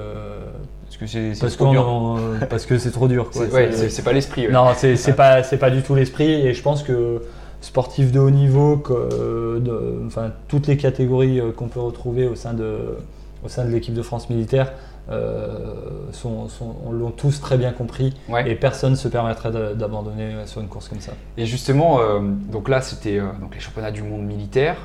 [0.86, 2.20] parce que c'est parce, trop dur.
[2.50, 3.30] parce que c'est trop dur.
[3.32, 4.48] C'est pas l'esprit.
[4.50, 7.22] Non, c'est pas c'est pas du tout l'esprit et je pense que
[7.62, 12.36] sportifs de haut niveau, que, de, enfin, toutes les catégories euh, qu'on peut retrouver au
[12.36, 12.98] sein de,
[13.46, 14.74] au sein de l'équipe de France militaire
[15.10, 15.74] euh,
[16.12, 16.48] sont,
[16.86, 18.14] on l'ont tous très bien compris
[18.46, 21.14] et personne ne se permettrait d'abandonner sur une course comme ça.
[21.38, 24.78] Et justement, euh, donc là c'était donc les championnats du monde militaire.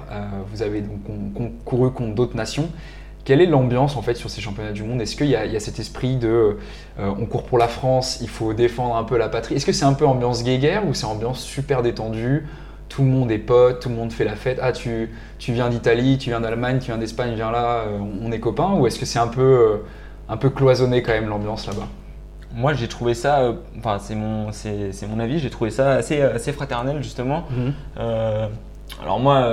[0.51, 1.01] vous avez donc
[1.65, 2.71] couru contre d'autres nations.
[3.25, 5.03] Quelle est l'ambiance en fait sur ces championnats du monde?
[5.03, 6.57] Est-ce qu'il y, y, a cet esprit de
[6.99, 9.57] on court pour la France, il faut défendre un peu la patrie?
[9.57, 12.47] Est-ce que c'est un peu ambiance guéguerre ou c'est ambiance super détendue?
[12.89, 14.59] Tout le monde est pote, tout le monde fait la fête.
[14.63, 18.31] Ah, tu, tu viens d'Italie, tu viens d'Allemagne, tu viens d'Espagne, viens là, euh, on
[18.33, 19.77] est copains Ou est-ce que c'est un peu, euh,
[20.29, 21.89] un peu cloisonné quand même l'ambiance là-bas?
[22.55, 26.23] Moi, j'ai trouvé ça, euh, enfin, c'est mon, c'est, mon avis, j'ai trouvé ça assez,
[26.23, 27.45] assez fraternel justement.
[27.51, 27.73] Mhm.
[29.03, 29.47] alors, moi,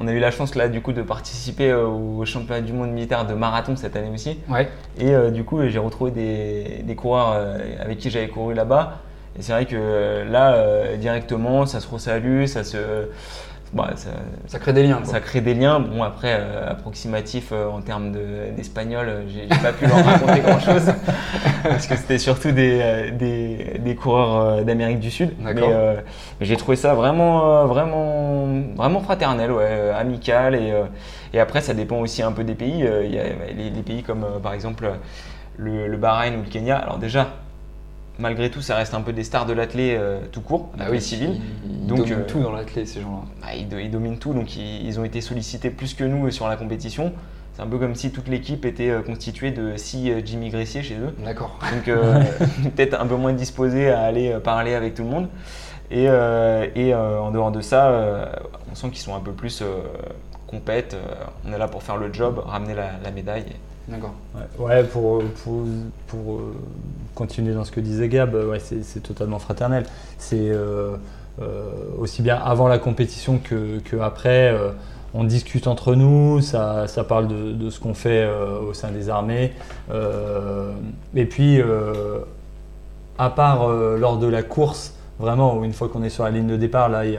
[0.00, 3.26] on a eu la chance là du coup de participer au championnat du monde militaire
[3.26, 4.38] de marathon cette année aussi.
[4.48, 4.68] Ouais.
[4.98, 7.36] Et du coup, j'ai retrouvé des, des coureurs
[7.80, 9.00] avec qui j'avais couru là-bas.
[9.38, 12.78] Et c'est vrai que euh, là, euh, directement, ça se resalue, ça se.
[13.74, 13.90] Bah,
[14.46, 15.00] ça, crée des liens.
[15.04, 15.78] Ça crée des liens.
[15.78, 18.12] Bon, après, euh, approximatif en termes
[18.56, 20.90] d'espagnol, j'ai pas pu leur raconter grand chose.
[21.62, 25.34] parce que c'était surtout des, des, des coureurs d'Amérique du Sud.
[25.38, 25.52] Mais,
[26.40, 30.54] j'ai trouvé ça vraiment, vraiment, vraiment fraternel, ouais, amical.
[30.54, 30.72] Et,
[31.34, 32.86] et, après, ça dépend aussi un peu des pays.
[33.04, 33.24] Il y a
[33.54, 34.90] les, pays comme par exemple
[35.58, 36.78] le, le Bahreïn ou le Kenya.
[36.78, 37.28] Alors, déjà,
[38.18, 41.00] malgré tout, ça reste un peu des stars de l'athlé euh, tout court, ah oui,
[41.00, 41.40] civil.
[41.64, 43.22] Ils, donc, dominent euh, tout dans l'athlé, ces gens-là.
[43.40, 47.12] Bah, ils, dominent tout, donc ils, ont été sollicités plus que nous sur la compétition.
[47.54, 50.96] C'est un peu comme si toute l'équipe était euh, constituée de six Jimmy Gressier chez
[50.96, 51.14] eux.
[51.24, 51.58] D'accord.
[51.62, 51.84] Donc
[52.76, 55.28] peut-être un peu moins disposés à aller parler avec tout le monde.
[55.90, 58.30] Et, et en dehors de ça,
[58.70, 59.62] on sent qu'ils sont un peu plus
[60.46, 60.94] compètes.
[61.46, 63.46] on est là pour faire le job, ramener la, médaille.
[63.88, 64.12] D'accord.
[64.58, 65.64] Ouais, pour, pour,
[66.06, 66.40] pour
[67.14, 69.84] continuer dans ce que disait Gab, euh, c'est totalement fraternel.
[70.18, 70.96] C'est euh,
[71.40, 74.54] euh, aussi bien avant la compétition que, après.
[75.14, 78.28] on discute entre nous, ça, parle de, ce qu'on fait
[78.68, 79.52] au sein des armées.
[81.14, 81.60] et puis,
[83.18, 86.56] à part lors de la course, vraiment, une fois qu'on est sur la ligne de
[86.56, 87.18] départ, là, il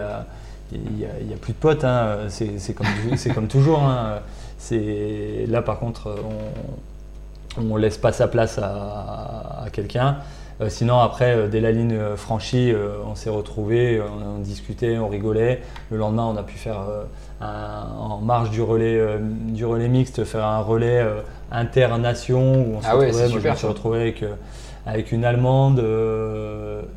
[0.98, 1.84] n'y a, plus de potes.
[1.84, 2.28] Hein.
[2.30, 2.88] C'est comme,
[3.34, 3.84] comme toujours.
[3.84, 4.20] Hein.
[5.48, 6.99] Là, par contre, on
[7.62, 10.18] ne laisse pas sa place à, quelqu'un.
[10.62, 15.08] Euh, sinon, après, euh, dès la ligne franchie, euh, on s'est retrouvés, on, discutait, on
[15.08, 15.62] rigolait.
[15.90, 16.82] Le lendemain, on a pu faire
[17.42, 21.06] en marge du relais, du relais mixte, faire un relais
[21.52, 23.30] inter-nation où on se ah retrouvait.
[23.30, 24.26] moi, je me suis retrouvé avec
[24.86, 25.80] avec une Allemande,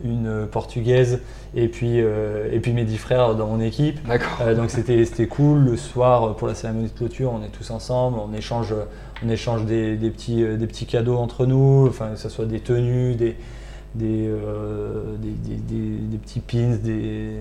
[0.03, 1.21] une Portugaise
[1.55, 4.01] et puis, et puis mes dix frères dans mon équipe.
[4.57, 5.65] Donc c'était cool.
[5.65, 8.75] Le soir, pour la cérémonie de clôture, on est tous ensemble, on échange,
[9.25, 13.37] on échange des, des petits, cadeaux entre nous, enfin, que ce soit des tenues, des,
[13.95, 14.29] des
[16.19, 17.37] petits pins, des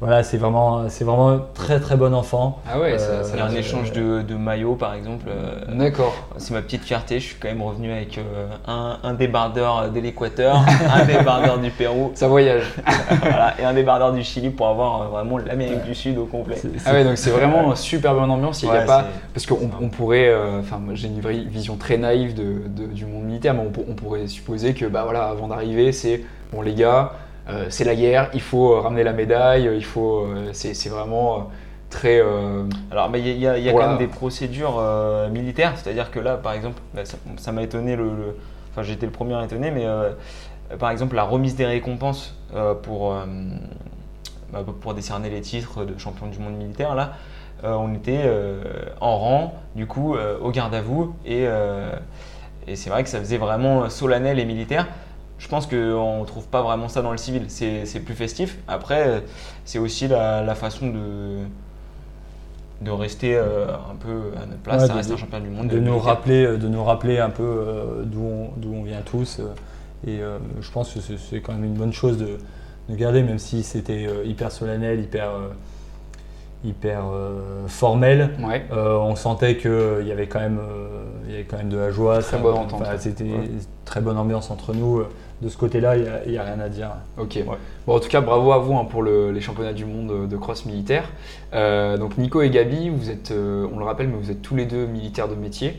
[0.00, 2.60] voilà, c'est vraiment, c'est vraiment très très bon enfant.
[2.70, 5.26] Ah ouais, ça, ça a un échange de, de maillots par exemple.
[5.28, 6.14] Euh, D'accord.
[6.36, 7.18] C'est ma petite fierté.
[7.18, 11.70] Je suis quand même revenu avec euh, un, un, débardeur de l'Équateur, un débardeur du
[11.70, 12.12] Pérou.
[12.14, 12.72] Ça voyage.
[13.20, 16.56] voilà, et un débardeur du Chili pour avoir euh, vraiment l'Amérique du Sud au complet.
[16.86, 18.62] Ah ouais, donc c'est vraiment super bonne ambiance.
[18.62, 22.86] Il y a pas parce qu'on on pourrait, enfin, j'ai une vision très naïve de,
[22.86, 26.62] du monde militaire, mais on, on pourrait supposer que bah voilà, avant d'arriver, c'est bon
[26.62, 27.12] les gars.
[27.48, 31.48] Euh, c'est la guerre, il faut euh, ramener la médaille, il faut, euh, c'est vraiment
[31.88, 32.20] très.
[32.90, 34.82] Alors, mais il y a, quand même des procédures
[35.30, 37.02] militaires, c'est-à-dire que là, par exemple, bah,
[37.38, 38.36] ça m'a étonné, le,
[38.70, 39.86] enfin j'étais le premier à étonner, mais
[40.78, 42.36] par exemple la remise des récompenses
[42.82, 43.16] pour,
[44.52, 47.14] bah, pour décerner les titres de champion du monde militaire, là,
[47.62, 48.30] on était
[49.00, 51.44] en rang, du coup, au garde à vous, et,
[52.66, 54.86] et c'est vrai que ça faisait vraiment solennel et militaire
[55.38, 57.44] je pense qu'on ne trouve pas vraiment ça dans le civil.
[57.48, 58.58] C'est plus festif.
[58.66, 59.22] Après,
[59.64, 61.38] c'est aussi la, façon de,
[62.82, 65.68] de rester euh, un peu à notre place, à rester un champion du monde.
[65.68, 69.40] De, nous rappeler, euh, de nous rappeler un peu euh, d'où on, on, vient tous.
[70.06, 70.20] et
[70.60, 72.38] je pense que c'est quand même une bonne chose de,
[72.88, 75.30] de garder, même si c'était hyper solennel, hyper,
[76.64, 78.30] hyper euh, formel.
[78.42, 78.64] Ouais.
[78.72, 81.76] Euh, on sentait qu'il y avait quand même, euh, il y avait quand même de
[81.78, 82.18] la joie.
[82.18, 82.82] Très Ça- bonne entente.
[82.98, 83.48] C'était Ouais.
[83.84, 85.02] très bonne ambiance entre nous.
[85.40, 86.90] De ce côté-là, il n'y a, rien à dire.
[87.16, 87.38] Ok.
[87.86, 90.36] Bon, en tout cas, bravo à vous hein, pour le- les championnats du monde de
[90.36, 91.04] cross militaire.
[91.54, 94.56] Euh, donc Nico et Gabi, vous êtes, euh, on le rappelle, mais vous êtes tous
[94.56, 95.76] les deux militaires de métier.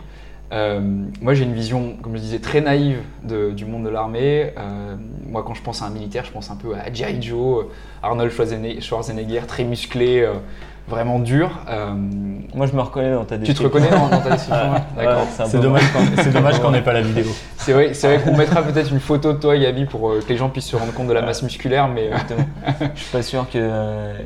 [0.53, 0.79] Euh,
[1.21, 4.53] moi, j'ai une vision, comme je disais, très naïve de- du monde de l'armée.
[5.27, 7.21] Moi, quand je pense à un militaire, je pense un peu à G.I.
[7.21, 7.65] Joe,
[8.01, 10.25] Arnold Schwarzenegger, très musclé,
[10.89, 11.49] vraiment dur.
[11.69, 11.93] Euh,
[12.53, 15.27] Moi, je me reconnais dans ta tu te reconnais dans, dans ta Ouais, D'accord.
[15.45, 17.27] C'est dommage qu'on c'est dommage qu'on n'ait pas la vidéo.
[17.57, 20.27] C'est vrai, c'est vrai qu'on mettra peut-être une photo de toi, Gabi, pour euh, que
[20.29, 22.37] les gens puissent se rendre compte de la masse musculaire, mais euh,
[22.95, 23.57] je suis pas sûr que,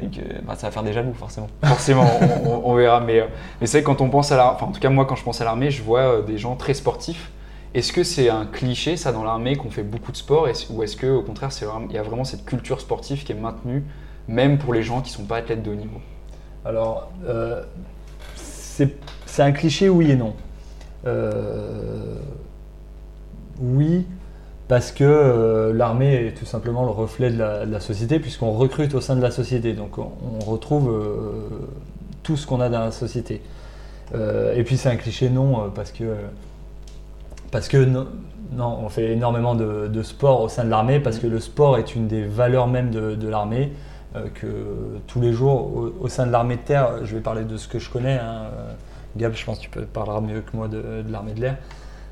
[0.07, 1.47] que- bah, ça va faire des jaloux, forcément.
[1.63, 2.05] Forcément,
[2.45, 2.99] on, on- on verra.
[3.01, 3.25] Mais, euh,
[3.61, 5.15] mais c'est vrai que quand on pense à l'armée, enfin en tout cas moi quand
[5.15, 7.29] je pense à l'armée, je vois euh, des gens très sportifs.
[7.75, 10.47] Est-ce que c'est un cliché ça dans l'armée qu'on fait beaucoup de sport?
[10.69, 11.49] Ou est-ce que au contraire
[11.89, 13.83] il y a vraiment cette culture sportive qui est maintenue
[14.27, 15.99] même pour les gens qui sont pas athlètes de haut niveau?
[16.65, 17.61] Alors, euh,
[18.35, 18.89] c'est
[19.39, 20.33] un cliché, oui et non.
[21.05, 22.15] Euh,
[23.59, 24.05] oui,
[24.67, 28.51] parce que euh, l'armée est tout simplement le reflet de la, de la société, puisqu'on
[28.51, 29.73] recrute au sein de la société.
[29.73, 30.91] Donc, on, on retrouve
[32.23, 33.41] tout ce qu'on a dans la société.
[34.13, 36.15] Et puis, c'est un cliché non, parce que,
[37.51, 38.07] parce que non,
[38.53, 41.77] non, on fait énormément de, de sport au sein de l'armée, parce que le sport
[41.77, 43.73] est une des valeurs même de, de l'armée
[44.33, 44.47] que
[45.07, 47.67] tous les jours au, au sein de l'armée de terre, je vais parler de ce
[47.67, 48.17] que je connais.
[48.19, 48.73] hein, euh,
[49.17, 51.57] Gab, je pense que tu peux parler mieux que moi de, de l'armée de l'air.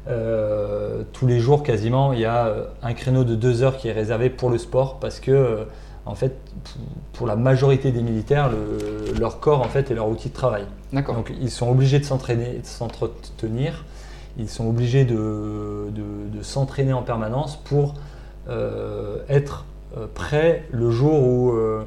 [0.08, 3.88] Euh, tous les jours, quasiment, il y a euh, un créneau de deux heures qui
[3.88, 5.64] est réservé pour le sport parce que, euh,
[6.08, 6.36] en fait,
[7.14, 10.66] pour la majorité des militaires, le- leur corps en fait est leur outil de travail.
[10.92, 11.16] D'accord.
[11.16, 13.86] Donc ils sont obligés de s'entraîner, de s'entretenir,
[14.40, 17.94] ils sont obligés de, de- de s'entraîner en permanence pour
[18.50, 19.81] euh, être euh,
[20.13, 21.84] prêts le jour où, euh,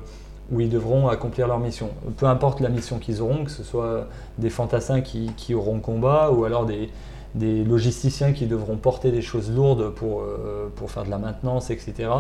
[0.53, 1.91] où ils devront accomplir leur mission.
[2.17, 6.31] Peu importe la mission qu'ils auront, que ce soit des fantassins qui, qui auront combat
[6.31, 6.91] ou alors des,
[7.35, 11.71] des logisticiens qui devront porter des choses lourdes pour, euh, pour faire de la maintenance,
[11.71, 12.11] etc.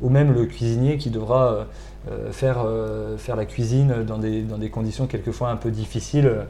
[0.00, 1.64] Ou même le cuisinier qui devra euh,
[2.10, 6.46] euh, faire, euh, faire la cuisine dans des, dans des conditions quelquefois un peu difficiles,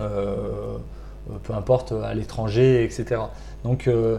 [0.00, 0.76] euh,
[1.44, 3.20] peu importe, à l'étranger, etc.
[3.64, 4.18] Donc euh,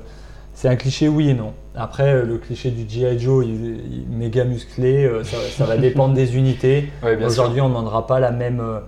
[0.55, 1.53] c'est un cliché oui et non.
[1.75, 3.19] Après, euh, le cliché du G.I.
[3.19, 6.89] Joe, il, il- méga musclé, euh, ça, ça va dépendre des unités.
[7.03, 7.23] Ouais.
[7.23, 8.79] Aujourd'hui, on ne demandera pas la même euh,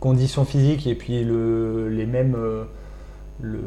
[0.00, 2.34] condition physique et puis le, les mêmes.
[3.42, 3.58] le,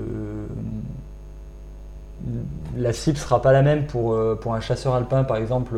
[2.77, 5.75] la cible sera pas la même pour, pour un chasseur alpin, par exemple,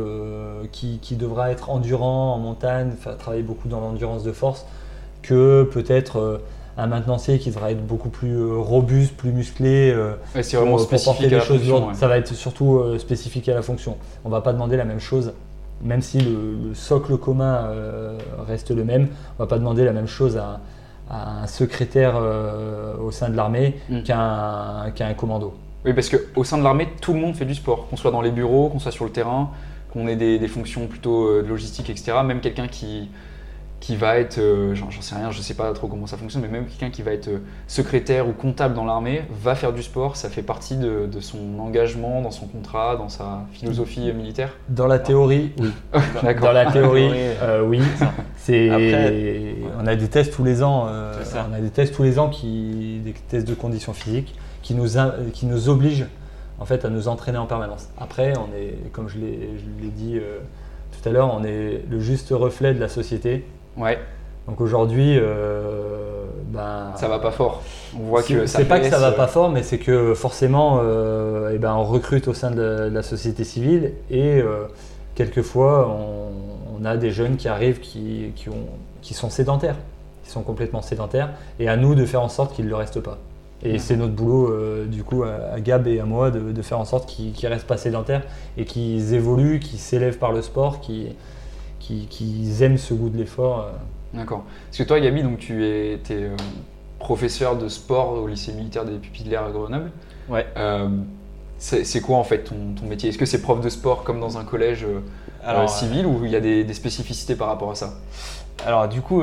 [0.72, 4.64] qui, qui devra être endurant en montagne, travailler beaucoup dans l'endurance de force,
[5.22, 6.40] que peut-être
[6.78, 9.90] un maintenancier qui devra être beaucoup plus euh, robuste, plus musclé.
[9.94, 11.88] euh, Ouais, c'est vraiment pour- pour spécifique à la choses fonction.
[11.88, 11.94] ouais.
[11.94, 13.96] Ça va être surtout euh, spécifique à la fonction.
[14.24, 15.32] On va pas demander la même chose,
[15.82, 19.08] même si le, le socle commun euh, reste le même.
[19.38, 20.60] On va pas demander la même chose à,
[21.10, 24.02] à un secrétaire euh, au sein de l'armée Mm.
[24.02, 25.54] qu'à un, commando.
[25.84, 28.20] Oui, parce qu'au sein de l'armée, tout le monde fait du sport, qu'on soit dans
[28.22, 29.50] les bureaux, qu'on soit sur le terrain,
[29.92, 32.18] qu'on ait des, des fonctions plutôt euh, de logistique, etc.
[32.24, 33.08] Même quelqu'un qui,
[33.86, 36.48] qui va être, euh, j'en sais rien, je sais pas trop comment ça fonctionne, mais
[36.48, 40.16] même quelqu'un qui va être euh, secrétaire ou comptable dans l'armée va faire du sport,
[40.16, 44.56] ça fait partie de, de son engagement, dans son contrat, dans sa philosophie militaire.
[44.68, 45.70] Dans la théorie, oui.
[46.24, 46.46] D'accord.
[46.48, 47.80] Dans la théorie, euh, oui.
[48.36, 50.86] C'est, Après, on a des tests tous les ans.
[50.88, 51.12] euh,
[51.48, 54.98] on a des tests tous les ans qui, des tests de conditions physiques, qui nous,
[54.98, 56.06] in- qui nous obligent
[56.58, 57.88] en fait à nous entraîner en permanence.
[57.98, 60.38] Après, on est, comme je l'ai, je l'ai dit euh,
[60.90, 63.44] tout à l'heure, on est le juste reflet de la société.
[63.76, 63.98] Ouais,
[64.48, 67.62] Donc aujourd'hui, euh, ben, ça va pas fort.
[67.98, 70.80] On voit que c'est pas que ça va euh, pas fort, mais c'est que forcément,
[70.82, 74.64] euh, eh ben, on recrute au sein de la, de la société civile et euh,
[75.14, 78.66] quelquefois, on, on a des jeunes qui arrivent qui, qui, ont,
[79.02, 79.76] qui sont sédentaires,
[80.24, 83.00] qui sont complètement sédentaires, et à nous de faire en sorte qu'ils ne le restent
[83.00, 83.18] pas.
[83.62, 86.78] Et c'est notre boulot, du coup, à, à Gab et à moi, de, de faire
[86.78, 88.22] en sorte qu'ils ne restent pas sédentaires
[88.58, 91.14] et qu'ils évoluent, qu'ils s'élèvent par le sport, qu'ils
[91.86, 93.60] qu'ils- qu'ils aiment ce goût de l'effort.
[93.60, 93.70] euh.
[94.18, 94.44] D'accord.
[94.66, 96.36] Parce que toi, Gabi, donc tu es, euh,
[96.98, 99.90] professeur de sport au lycée militaire des pupilles de l'air à Grenoble.
[100.28, 100.46] Ouais.
[100.56, 100.88] Euh,
[101.58, 103.08] c'est quoi en fait ton, ton métier?
[103.10, 105.00] Est-ce que c'est prof de sport comme dans un collège euh,
[105.44, 107.94] Alors, civil ou il y a des, des spécificités par rapport à ça?
[108.66, 109.22] Alors du coup,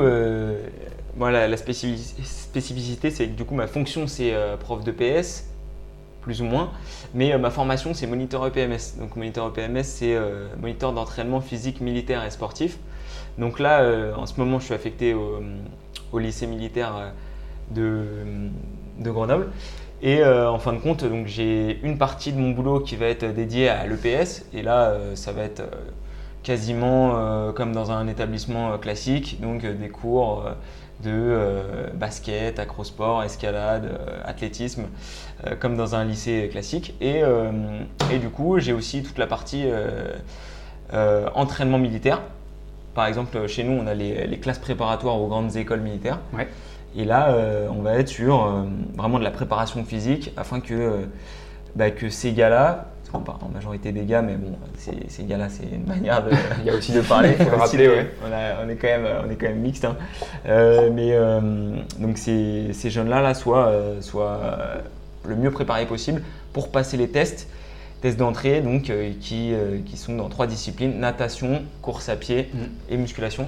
[1.16, 5.44] moi la, la spécifici- spécificité c'est que du coup ma fonction c'est prof de PS,
[6.24, 6.70] plus ou moins,
[7.12, 8.98] mais euh, ma formation c'est moniteur EPMS.
[8.98, 12.78] Donc moniteur EPMS c'est euh, moniteur d'entraînement physique, militaire et sportif.
[13.38, 17.12] Donc là euh, en ce moment je suis affecté au, lycée militaire
[17.70, 18.04] de,
[19.00, 19.48] Grenoble.
[20.02, 23.24] Et en fin de compte, donc j'ai une partie de mon boulot qui va être
[23.24, 24.44] dédiée à l'EPS.
[24.52, 25.62] Et là, ça va être
[26.44, 30.44] quasiment comme dans un établissement classique, donc des cours
[31.04, 34.84] de basket, acrosport, escalade, athlétisme,
[35.60, 36.94] comme dans un lycée classique.
[37.00, 37.22] Et,
[38.12, 39.64] et du coup, j'ai aussi toute la partie
[41.34, 42.22] entraînement militaire.
[42.94, 46.20] Par exemple, chez nous, on a les, classes préparatoires aux grandes écoles militaires.
[46.96, 48.62] Et là, euh, on va être sur euh,
[48.96, 51.06] vraiment de la préparation physique afin que, euh,
[51.74, 56.24] bah, que ces gars-là, en majorité des gars, mais bon, ces, gars-là, c'est une manière
[56.24, 58.10] de, Il y a aussi de parler, faut rappeler, ouais.
[58.24, 59.84] on, est quand même, on est quand même mixte.
[59.84, 59.96] Hein.
[60.92, 61.16] mais
[61.98, 64.40] donc ces, ces jeunes-là là, soient, soient
[65.26, 67.48] le mieux préparés possible pour passer les tests
[68.02, 69.54] tests d'entrée donc qui,
[69.86, 72.92] qui, sont dans trois disciplines natation, course à pied mm.
[72.92, 73.46] et musculation.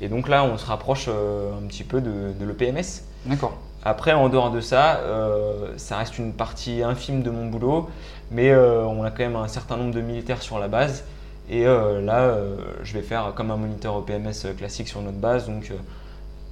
[0.00, 3.02] Et donc là, on se rapproche euh, un petit peu de, l'EPMS.
[3.24, 3.56] D'accord.
[3.84, 7.88] Après, en dehors de ça, euh, ça reste une partie infime de mon boulot,
[8.30, 11.04] mais euh, on a quand même un certain nombre de militaires sur la base.
[11.48, 12.36] Et là,
[12.82, 15.72] je vais faire comme un moniteur EPMS classique sur notre base, donc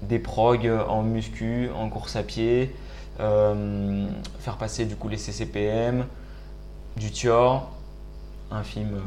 [0.03, 2.73] des prog en muscu, en course à pied,
[3.19, 6.05] faire passer du coup les CCPM,
[6.97, 7.69] du TIOR,
[8.53, 9.01] infime,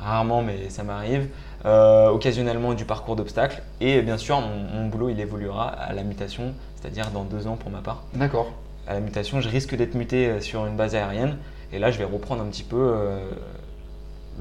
[0.00, 1.28] rarement, mais ça m'arrive.
[1.64, 3.62] Euh, occasionnellement du parcours d'obstacles.
[3.80, 7.70] Et bien sûr, mon, boulot, il évoluera à la mutation, c'est-à-dire dans deux ans pour
[7.70, 8.02] ma part.
[8.14, 8.52] D'accord.
[8.88, 11.36] À la mutation, je risque d'être muté euh, sur une base aérienne.
[11.72, 13.30] Et là, je vais reprendre un petit peu euh,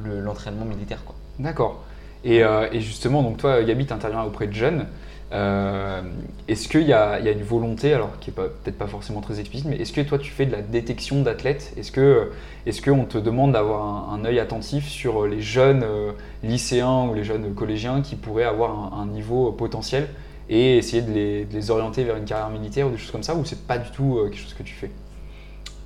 [0.03, 1.03] l'entraînement militaire.
[1.37, 1.83] D'accord.
[2.23, 2.43] Et,
[2.79, 4.85] justement, donc toi, Gabi, tu interviens auprès de jeunes.
[5.33, 6.01] Euh,
[6.47, 9.77] est-ce qu'il y, a une volonté, alors qui n'est peut-être pas forcément très explicite, mais
[9.77, 11.73] est-ce que toi tu fais de la détection d'athlètes?
[11.77, 12.31] Est-ce que
[12.65, 16.11] est qu'on te demande d'avoir un, œil attentif sur les jeunes euh,
[16.43, 20.09] lycéens ou les jeunes collégiens qui pourraient avoir un, niveau potentiel
[20.49, 23.45] et essayer de les, orienter vers une carrière militaire ou des choses comme ça, ou
[23.45, 24.91] c'est pas du tout euh, quelque chose que tu fais?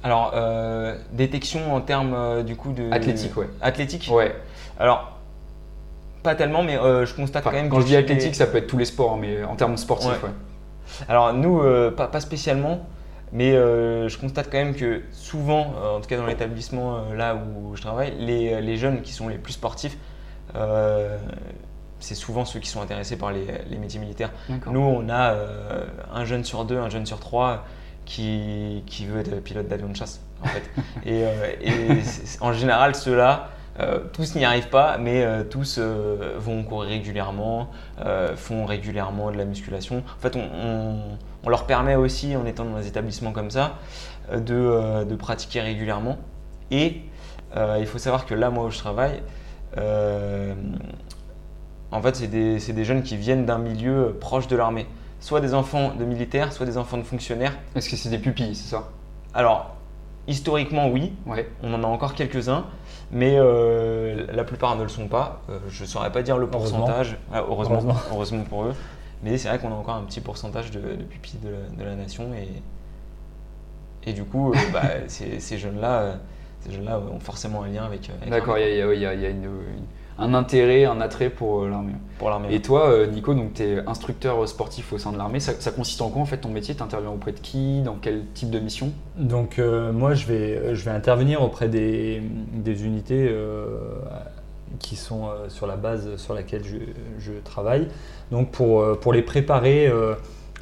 [0.04, 0.36] Alors,
[1.14, 2.92] détection en termes du coup de.
[2.92, 3.50] Athlétique, ouais.
[3.60, 4.08] Athlétique?
[4.12, 4.36] Ouais.
[4.78, 5.15] Alors,
[6.26, 7.70] pas tellement, mais euh, je constate quand même.
[7.70, 10.22] Quand je dis athlétique, ça peut être tous les sports, hein, mais en termes sportifs,
[10.24, 10.30] ouais.
[11.08, 12.86] Alors nous, euh, pas, pas, spécialement,
[13.32, 17.76] mais euh, je constate quand même que souvent, en tout cas dans l'établissement là où
[17.76, 19.98] je travaille, les, les, jeunes qui sont les plus sportifs,
[22.00, 24.32] c'est souvent ceux qui sont intéressés par les, les métiers militaires.
[24.68, 25.36] Nous, on a
[26.14, 27.66] un jeune sur deux, un jeune sur trois
[28.06, 30.64] qui, qui veut être pilote d'avion de chasse, en fait.
[31.06, 31.22] et,
[31.62, 32.02] et
[32.42, 33.50] en général, ceux-là,
[33.80, 37.72] euh, tous n'y arrivent pas, mais euh, tous euh, vont courir régulièrement,
[38.36, 40.04] font régulièrement de la musculation.
[40.18, 43.76] En fait, on, leur permet aussi, en étant dans des établissements comme ça,
[44.36, 46.18] de, pratiquer régulièrement.
[46.72, 47.02] Et
[47.56, 49.22] il faut savoir que là, moi où je travaille,
[51.92, 54.88] en fait, c'est des, des, jeunes qui viennent d'un milieu proche de l'armée.
[55.20, 57.54] Soit des enfants de militaires, soit des enfants de fonctionnaires.
[57.76, 58.90] Est-ce que c'est des pupilles, c'est ça?
[59.34, 59.76] Alors,
[60.28, 61.14] historiquement, oui.
[61.26, 61.50] Ouais.
[61.64, 62.66] On en a encore quelques-uns
[63.12, 65.42] mais euh, la plupart ne le sont pas.
[65.50, 68.44] Euh, je ne saurais pas dire le pourcentage, heureusement, ah, heureusement.
[68.44, 68.74] pour eux.
[69.24, 70.80] Mais c'est vrai qu'on a encore un petit pourcentage de,
[71.10, 72.50] pupilles de, la nation et,
[74.10, 76.18] et du coup, euh, bah, ces, jeunes-là
[76.62, 78.10] ces jeunes-là ont forcément un lien avec.
[78.28, 79.48] D'accord, il y, a, une
[80.18, 81.94] un intérêt, un attrait pour euh, l'armée.
[82.18, 82.54] Pour l'armée.
[82.54, 85.40] Et toi, euh, Nico, donc tu es instructeur sportif au sein de l'armée.
[85.40, 86.74] Ça, consiste en quoi en fait ton métier?
[86.74, 87.82] Tu interviens auprès de qui?
[87.82, 88.92] Dans quel type de mission?
[89.18, 92.22] Donc euh, moi, je vais, je vais intervenir auprès des,
[92.54, 93.30] des unités
[94.80, 96.78] qui sont sur la base sur laquelle je,
[97.20, 97.88] je travaille.
[98.32, 99.92] Donc pour, pour les préparer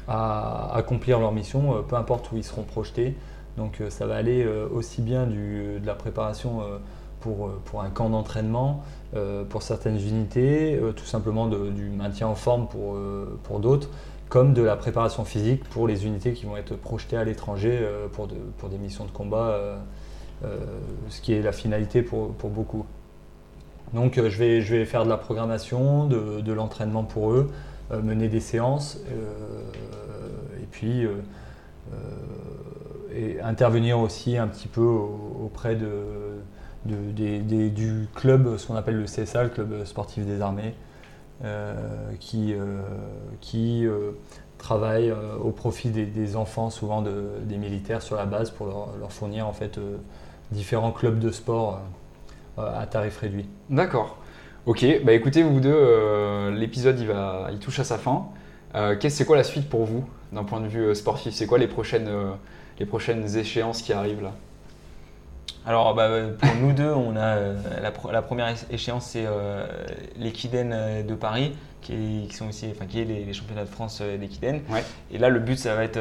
[0.08, 3.16] à accomplir leur mission, peu importe où ils seront projetés.
[3.56, 6.60] Donc ça va aller aussi bien du, de la préparation
[7.24, 8.84] pour, pour un camp d'entraînement
[9.16, 13.88] euh, pour certaines unités, euh, tout simplement du maintien en forme pour, euh, pour d'autres,
[14.28, 17.80] comme de la préparation physique pour les unités qui vont être projetées à l'étranger
[18.12, 19.60] pour, pour, des missions de combat,
[21.08, 22.84] ce qui est la finalité pour, pour beaucoup.
[23.92, 27.48] Donc je vais, je vais faire de la programmation, de, l'entraînement pour eux,
[27.92, 28.98] mener des séances
[30.60, 31.06] et puis
[33.40, 36.02] intervenir aussi un petit peu auprès de,
[36.84, 40.74] du club, ce qu'on appelle le CSA, le club sportif des armées,
[41.42, 41.74] euh,
[42.20, 42.80] qui, euh,
[43.40, 44.12] qui euh,
[44.56, 45.12] travaille
[45.42, 49.78] au profit des, enfants, souvent des militaires sur la base, pour leur, fournir en fait
[50.52, 51.80] différents clubs de sport
[52.56, 53.46] à tarif réduit.
[53.68, 54.16] D'accord.
[54.64, 58.28] Ok, bah écoutez vous deux, l'épisode il, va, il touche à sa fin.
[59.00, 61.34] c'est quoi la suite pour vous d'un point de vue sportif?
[61.34, 62.08] C'est quoi les prochaines,
[62.78, 64.32] les prochaines échéances qui arrivent là?
[65.66, 69.66] Alors bah, pour nous deux, on a euh, la, première échéance c'est euh,
[70.16, 74.62] l'équidène euh, de Paris, qui, sont aussi, enfin, qui est les, championnats de France d'équidène.
[75.10, 76.00] Et là le but ça va être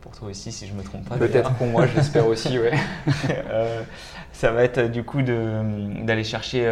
[0.00, 1.16] pour toi aussi si je me trompe pas.
[1.16, 2.72] Peut-être pour moi, je l'espère aussi, ouais.
[3.50, 3.82] Euh,
[4.32, 6.66] ça va être du coup d'aller chercher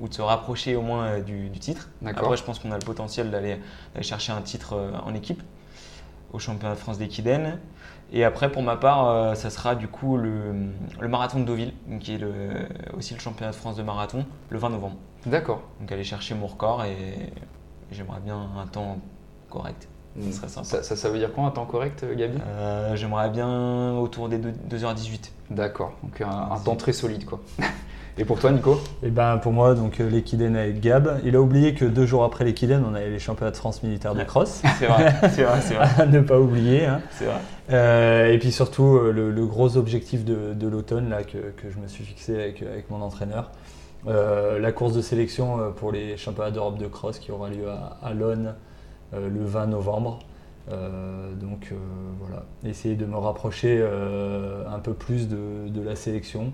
[0.00, 1.90] ou de se rapprocher au moins du, titre.
[2.04, 3.58] Après, je pense qu'on a le potentiel d'aller
[4.00, 5.42] chercher un titre en équipe
[6.32, 7.58] au championnat de France d'équidène.
[8.16, 10.54] Et après, pour ma part, ça sera du coup le,
[11.08, 12.20] marathon de Deauville, qui est
[12.96, 14.96] aussi le championnat de France de marathon, le 20 novembre.
[15.26, 15.62] D'accord.
[15.80, 17.32] Donc aller chercher mon record et
[17.90, 18.98] j'aimerais bien un temps
[19.50, 19.88] correct.
[20.30, 22.38] Ça, ça, ça, veut dire quoi un temps correct, Gabi?
[22.46, 27.40] Euh, J'aimerais bien autour des 2, h 18 D'accord, donc un, temps très solide quoi.
[28.16, 31.20] Et pour toi, Nico Et eh ben pour moi, donc euh, l'équidène avec Gab.
[31.24, 34.14] Il a oublié que deux jours après l'équidène, on avait les championnats de France militaire
[34.14, 34.62] de cross.
[34.78, 36.06] c'est vrai, c'est vrai, c'est vrai.
[36.10, 36.84] ne pas oublier.
[36.84, 37.00] Hein.
[37.10, 37.38] C'est vrai.
[37.70, 42.04] Euh, et puis surtout, le, gros objectif de, l'automne là que, que, je me suis
[42.04, 43.50] fixé avec, avec mon entraîneur,
[44.06, 47.70] euh, la course de sélection euh, pour les championnats d'Europe de cross qui aura lieu
[47.70, 48.42] à, à euh,
[49.12, 50.18] le 20 novembre.
[51.40, 51.72] donc
[52.20, 53.86] voilà, essayer de me rapprocher
[54.66, 56.52] un peu plus de, la sélection.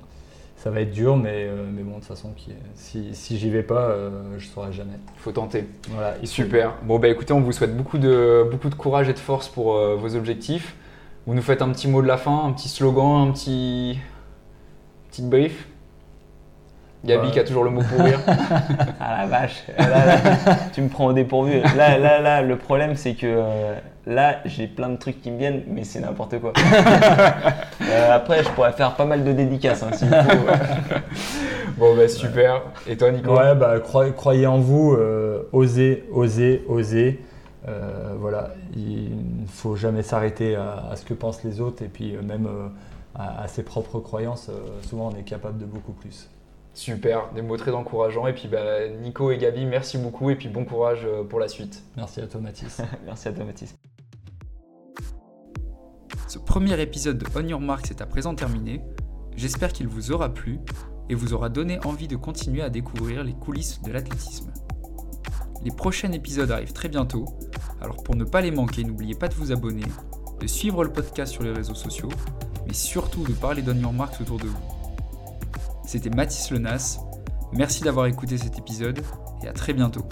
[0.62, 2.34] Ça va être dur, mais, mais bon, de toute façon,
[2.74, 3.96] si, si j'y vais pas,
[4.36, 4.98] je ne saurai jamais.
[5.16, 5.64] Il faut tenter.
[5.88, 6.74] Voilà, Super.
[6.82, 9.78] Bon, bah écoutez, on vous souhaite beaucoup de, beaucoup de courage et de force pour
[9.96, 10.76] vos objectifs.
[11.26, 13.98] Vous nous faites un petit mot de la fin, un petit slogan, un petit,
[15.10, 15.69] petit brief
[17.04, 18.20] Gabi qui a toujours le mot pour rire.
[19.00, 19.64] ah la vache,
[20.72, 21.60] tu me prends au dépourvu.
[21.76, 23.74] Là, là, là, le problème c'est que euh,
[24.06, 26.52] là, j'ai plein de trucs qui me viennent, mais c'est n'importe quoi.
[27.90, 30.14] Euh, après, je pourrais faire pas mal de dédicaces hein, s'il faut.
[31.76, 32.62] bon, bah super.
[32.86, 33.34] Et toi, Nico?
[33.36, 37.18] Ouais, bah croyez, en vous, euh, osez, osez, osez.
[38.20, 39.10] voilà, il
[39.42, 42.48] ne faut jamais s'arrêter à, ce que pensent les autres et puis même
[43.16, 44.50] à, à, ses propres croyances.
[44.88, 46.28] souvent, on est capable de beaucoup plus.
[46.80, 48.26] Super, des mots très encourageants.
[48.26, 51.46] Et puis bah, Nico et Gabi, merci beaucoup et puis bon courage euh, pour la
[51.46, 51.82] suite.
[51.98, 52.80] Merci à toi Mathis.
[53.04, 53.76] merci à toi Mathis.
[56.26, 58.80] Ce premier épisode de On Your Marks est à présent terminé.
[59.36, 60.58] J'espère qu'il vous aura plu
[61.10, 64.50] et vous aura donné envie de continuer à découvrir les coulisses de l'athlétisme.
[65.62, 67.26] Les prochains épisodes arrivent très bientôt,
[67.82, 69.84] alors pour ne pas les manquer, n'oubliez pas de vous abonner,
[70.40, 72.08] de suivre le podcast sur les réseaux sociaux,
[72.66, 74.79] mais surtout de parler d'On Your Marks autour de vous.
[75.90, 77.00] C'était Mathis Lenas.
[77.52, 79.02] Merci d'avoir écouté cet épisode
[79.42, 80.04] et à très bientôt.